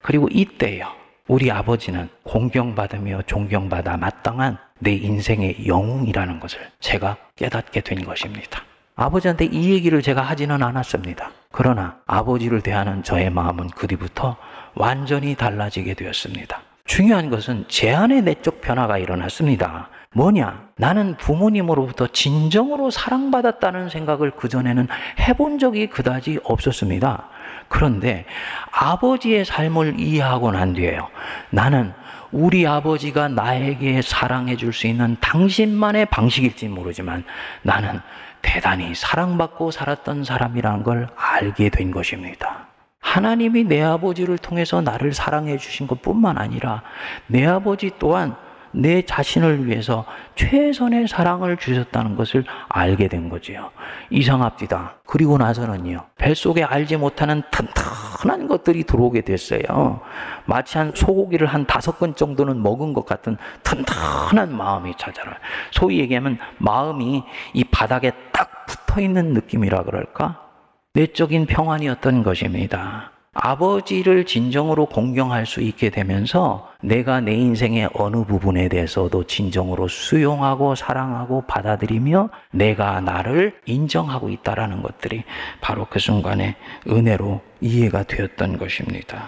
그리고 0.00 0.28
이때요. 0.30 0.86
우리 1.26 1.50
아버지는 1.50 2.08
공경받으며 2.22 3.22
존경받아 3.22 3.96
마땅한 3.96 4.56
내 4.78 4.92
인생의 4.92 5.66
영웅이라는 5.66 6.38
것을 6.38 6.60
제가 6.78 7.16
깨닫게 7.34 7.80
된 7.80 8.04
것입니다. 8.04 8.62
아버지한테 8.94 9.46
이 9.46 9.72
얘기를 9.72 10.00
제가 10.00 10.22
하지는 10.22 10.62
않았습니다. 10.62 11.32
그러나 11.50 11.98
아버지를 12.06 12.60
대하는 12.60 13.02
저의 13.02 13.30
마음은 13.30 13.70
그 13.70 13.88
뒤부터 13.88 14.36
완전히 14.76 15.34
달라지게 15.34 15.94
되었습니다. 15.94 16.62
중요한 16.86 17.30
것은 17.30 17.64
제 17.68 17.92
안에 17.92 18.20
내적 18.20 18.60
변화가 18.60 18.98
일어났습니다. 18.98 19.88
뭐냐? 20.12 20.68
나는 20.76 21.16
부모님으로부터 21.16 22.06
진정으로 22.08 22.90
사랑받았다는 22.90 23.88
생각을 23.88 24.32
그전에는 24.32 24.86
해본 25.18 25.58
적이 25.58 25.88
그다지 25.88 26.38
없었습니다. 26.44 27.28
그런데 27.68 28.26
아버지의 28.70 29.44
삶을 29.44 29.98
이해하고 29.98 30.52
난 30.52 30.74
뒤에요. 30.74 31.08
나는 31.50 31.92
우리 32.30 32.66
아버지가 32.66 33.28
나에게 33.28 34.02
사랑해 34.02 34.56
줄 34.56 34.72
수 34.72 34.86
있는 34.86 35.16
당신만의 35.20 36.06
방식일지 36.06 36.68
모르지만 36.68 37.24
나는 37.62 38.00
대단히 38.42 38.94
사랑받고 38.94 39.70
살았던 39.70 40.24
사람이라는 40.24 40.82
걸 40.82 41.08
알게 41.16 41.70
된 41.70 41.90
것입니다. 41.90 42.66
하나님이 43.04 43.64
내 43.64 43.82
아버지를 43.82 44.38
통해서 44.38 44.80
나를 44.80 45.12
사랑해 45.12 45.58
주신 45.58 45.86
것 45.86 46.00
뿐만 46.00 46.38
아니라 46.38 46.82
내 47.26 47.46
아버지 47.46 47.90
또한 47.98 48.34
내 48.72 49.02
자신을 49.02 49.66
위해서 49.66 50.04
최선의 50.34 51.06
사랑을 51.06 51.56
주셨다는 51.58 52.16
것을 52.16 52.44
알게 52.68 53.06
된 53.08 53.28
거지요. 53.28 53.70
이상합니다. 54.10 54.96
그리고 55.06 55.38
나서는요, 55.38 56.06
뱃속에 56.16 56.64
알지 56.64 56.96
못하는 56.96 57.42
튼튼한 57.52 58.48
것들이 58.48 58.82
들어오게 58.82 59.20
됐어요. 59.20 60.00
마치 60.46 60.78
한 60.78 60.92
소고기를 60.92 61.46
한 61.46 61.66
다섯 61.66 61.98
건 62.00 62.16
정도는 62.16 62.62
먹은 62.62 62.94
것 62.94 63.06
같은 63.06 63.36
튼튼한 63.62 64.56
마음이 64.56 64.94
찾아라. 64.98 65.36
소위 65.70 66.00
얘기하면 66.00 66.38
마음이 66.58 67.22
이 67.52 67.64
바닥에 67.64 68.10
딱 68.32 68.66
붙어 68.66 69.00
있는 69.00 69.34
느낌이라 69.34 69.84
그럴까? 69.84 70.43
내적인 70.96 71.46
평안이었던 71.46 72.22
것입니다. 72.22 73.10
아버지를 73.32 74.24
진정으로 74.26 74.86
공경할 74.86 75.44
수 75.44 75.60
있게 75.60 75.90
되면서 75.90 76.70
내가 76.82 77.20
내 77.20 77.34
인생의 77.34 77.90
어느 77.94 78.24
부분에 78.24 78.68
대해서도 78.68 79.24
진정으로 79.24 79.88
수용하고 79.88 80.76
사랑하고 80.76 81.42
받아들이며 81.48 82.28
내가 82.52 83.00
나를 83.00 83.58
인정하고 83.66 84.28
있다라는 84.28 84.82
것들이 84.82 85.24
바로 85.60 85.84
그 85.90 85.98
순간에 85.98 86.54
은혜로 86.88 87.40
이해가 87.60 88.04
되었던 88.04 88.58
것입니다. 88.58 89.24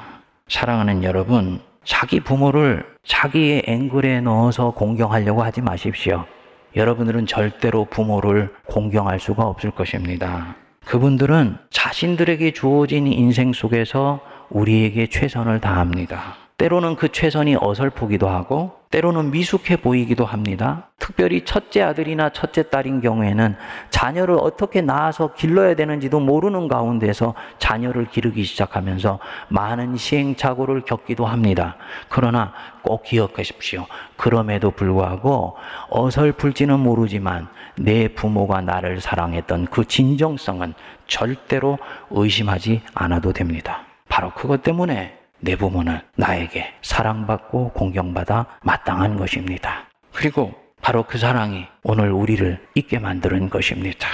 사랑하는 0.46 1.02
여러분, 1.02 1.60
자기 1.82 2.20
부모를 2.20 2.86
자기의 3.02 3.64
앵글에 3.66 4.20
넣어서 4.20 4.70
공경하려고 4.70 5.42
하지 5.42 5.62
마십시오. 5.62 6.26
여러분들은 6.76 7.26
절대로 7.26 7.86
부모를 7.86 8.54
공경할 8.66 9.18
수가 9.18 9.48
없을 9.48 9.72
것입니다. 9.72 10.54
그분들은 10.86 11.58
자신들에게 11.70 12.52
주어진 12.52 13.08
인생 13.08 13.52
속에서 13.52 14.20
우리에게 14.50 15.08
최선을 15.08 15.60
다합니다. 15.60 16.45
때로는 16.58 16.96
그 16.96 17.12
최선이 17.12 17.56
어설프기도 17.60 18.28
하고, 18.28 18.72
때로는 18.90 19.30
미숙해 19.30 19.76
보이기도 19.76 20.24
합니다. 20.24 20.88
특별히 20.98 21.44
첫째 21.44 21.82
아들이나 21.82 22.30
첫째 22.30 22.70
딸인 22.70 23.02
경우에는 23.02 23.56
자녀를 23.90 24.38
어떻게 24.40 24.80
낳아서 24.80 25.34
길러야 25.34 25.74
되는지도 25.74 26.18
모르는 26.18 26.68
가운데서 26.68 27.34
자녀를 27.58 28.06
기르기 28.06 28.44
시작하면서 28.44 29.18
많은 29.48 29.96
시행착오를 29.98 30.82
겪기도 30.82 31.26
합니다. 31.26 31.76
그러나 32.08 32.54
꼭 32.82 33.02
기억하십시오. 33.02 33.84
그럼에도 34.16 34.70
불구하고 34.70 35.56
어설플지는 35.90 36.80
모르지만 36.80 37.48
내 37.76 38.08
부모가 38.08 38.62
나를 38.62 39.02
사랑했던 39.02 39.66
그 39.66 39.84
진정성은 39.84 40.72
절대로 41.06 41.78
의심하지 42.10 42.80
않아도 42.94 43.34
됩니다. 43.34 43.82
바로 44.08 44.30
그것 44.30 44.62
때문에 44.62 45.18
내 45.40 45.56
부모는 45.56 46.00
나에게 46.16 46.74
사랑받고 46.82 47.70
공경받아 47.70 48.46
마땅한 48.62 49.16
것입니다. 49.16 49.86
그리고 50.12 50.54
바로 50.80 51.02
그 51.02 51.18
사랑이 51.18 51.66
오늘 51.82 52.10
우리를 52.12 52.64
있게 52.74 52.98
만드는 52.98 53.50
것입니다. 53.50 54.08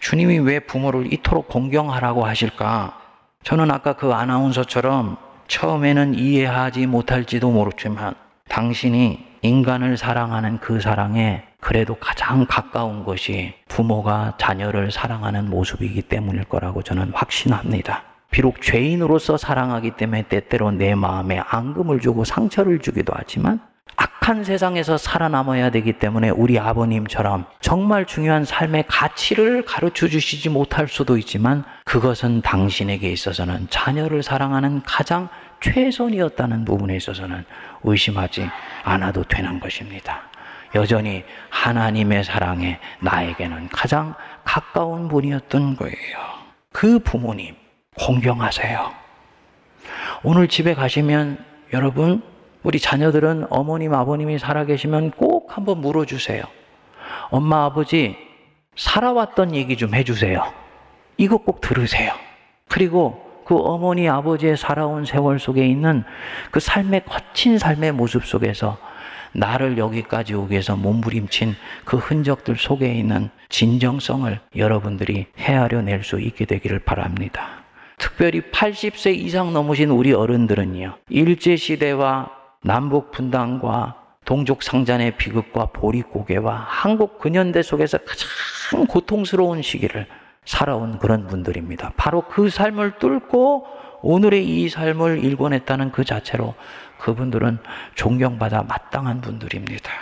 주님이 0.00 0.40
왜 0.40 0.58
부모를 0.58 1.12
이토록 1.12 1.48
공경하라고 1.48 2.26
하실까? 2.26 2.98
저는 3.44 3.70
아까 3.70 3.92
그 3.94 4.12
아나운서처럼 4.12 5.16
처음에는 5.46 6.14
이해하지 6.14 6.86
못할지도 6.86 7.50
모르지만 7.50 8.14
당신이 8.48 9.32
인간을 9.42 9.96
사랑하는 9.96 10.58
그 10.58 10.80
사랑에 10.80 11.42
그래도 11.60 11.94
가장 11.96 12.46
가까운 12.46 13.04
것이 13.04 13.54
부모가 13.68 14.34
자녀를 14.38 14.90
사랑하는 14.90 15.48
모습이기 15.50 16.02
때문일 16.02 16.44
거라고 16.44 16.82
저는 16.82 17.12
확신합니다. 17.14 18.02
비록 18.32 18.60
죄인으로서 18.60 19.36
사랑하기 19.36 19.92
때문에 19.92 20.22
때때로 20.22 20.72
내 20.72 20.96
마음에 20.96 21.38
앙금을 21.38 22.00
주고 22.00 22.24
상처를 22.24 22.80
주기도 22.80 23.12
하지만 23.14 23.60
악한 23.96 24.42
세상에서 24.42 24.96
살아남아야 24.96 25.70
되기 25.70 25.92
때문에 25.92 26.30
우리 26.30 26.58
아버님처럼 26.58 27.44
정말 27.60 28.06
중요한 28.06 28.44
삶의 28.44 28.84
가치를 28.88 29.64
가르쳐 29.64 30.08
주시지 30.08 30.48
못할 30.48 30.88
수도 30.88 31.18
있지만 31.18 31.64
그것은 31.84 32.40
당신에게 32.40 33.10
있어서는 33.10 33.66
자녀를 33.68 34.22
사랑하는 34.22 34.82
가장 34.82 35.28
최선이었다는 35.60 36.64
부분에 36.64 36.96
있어서는 36.96 37.44
의심하지 37.84 38.48
않아도 38.82 39.24
되는 39.24 39.60
것입니다. 39.60 40.22
여전히 40.74 41.22
하나님의 41.50 42.24
사랑에 42.24 42.80
나에게는 43.00 43.68
가장 43.68 44.14
가까운 44.44 45.08
분이었던 45.08 45.76
거예요. 45.76 46.18
그 46.72 46.98
부모님, 46.98 47.54
공경하세요. 47.98 48.92
오늘 50.24 50.48
집에 50.48 50.74
가시면 50.74 51.44
여러분, 51.72 52.22
우리 52.62 52.78
자녀들은 52.78 53.46
어머님, 53.50 53.92
아버님이 53.94 54.38
살아계시면 54.38 55.12
꼭 55.12 55.56
한번 55.56 55.78
물어주세요. 55.80 56.44
엄마, 57.30 57.64
아버지, 57.64 58.16
살아왔던 58.76 59.54
얘기 59.54 59.76
좀 59.76 59.94
해주세요. 59.94 60.52
이거 61.16 61.38
꼭 61.38 61.60
들으세요. 61.60 62.12
그리고 62.68 63.42
그 63.44 63.56
어머니, 63.56 64.08
아버지의 64.08 64.56
살아온 64.56 65.04
세월 65.04 65.38
속에 65.38 65.66
있는 65.66 66.04
그 66.50 66.60
삶의 66.60 67.04
거친 67.04 67.58
삶의 67.58 67.92
모습 67.92 68.24
속에서 68.24 68.78
나를 69.32 69.76
여기까지 69.78 70.34
오기 70.34 70.52
위해서 70.52 70.76
몸부림친 70.76 71.56
그 71.84 71.96
흔적들 71.96 72.56
속에 72.56 72.94
있는 72.94 73.30
진정성을 73.48 74.38
여러분들이 74.56 75.26
헤아려 75.38 75.82
낼 75.82 76.04
수 76.04 76.20
있게 76.20 76.44
되기를 76.44 76.80
바랍니다. 76.80 77.61
특별히 78.02 78.40
80세 78.40 79.14
이상 79.14 79.52
넘으신 79.52 79.90
우리 79.90 80.12
어른들은요, 80.12 80.96
일제시대와 81.08 82.30
남북 82.64 83.12
분단과 83.12 83.94
동족 84.24 84.64
상잔의 84.64 85.16
비극과 85.16 85.66
보릿고개와 85.66 86.66
한국 86.66 87.20
근현대 87.20 87.62
속에서 87.62 87.98
가장 87.98 88.86
고통스러운 88.88 89.62
시기를 89.62 90.08
살아온 90.44 90.98
그런 90.98 91.28
분들입니다. 91.28 91.92
바로 91.96 92.22
그 92.22 92.50
삶을 92.50 92.98
뚫고 92.98 93.66
오늘의 94.02 94.48
이 94.48 94.68
삶을 94.68 95.22
일궈냈다는 95.22 95.92
그 95.92 96.04
자체로 96.04 96.56
그분들은 96.98 97.58
존경받아 97.94 98.64
마땅한 98.64 99.20
분들입니다. 99.20 99.92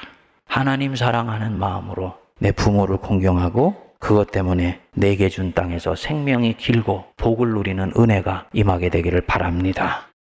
하나님 0.47 0.97
사랑하는 0.97 1.59
마음으로 1.59 2.15
내 2.39 2.51
부모를 2.51 2.97
공경하고 2.97 3.90
그것 4.01 4.33
때문에 4.33 4.81
내게 4.95 5.29
준 5.29 5.53
땅에서 5.53 5.95
생명이 5.95 6.57
길고 6.57 7.05
복을 7.17 7.51
누리는 7.51 7.93
은혜가 7.97 8.49
임하게 8.53 8.89
되기를 8.89 9.21
바랍니다. 9.21 10.10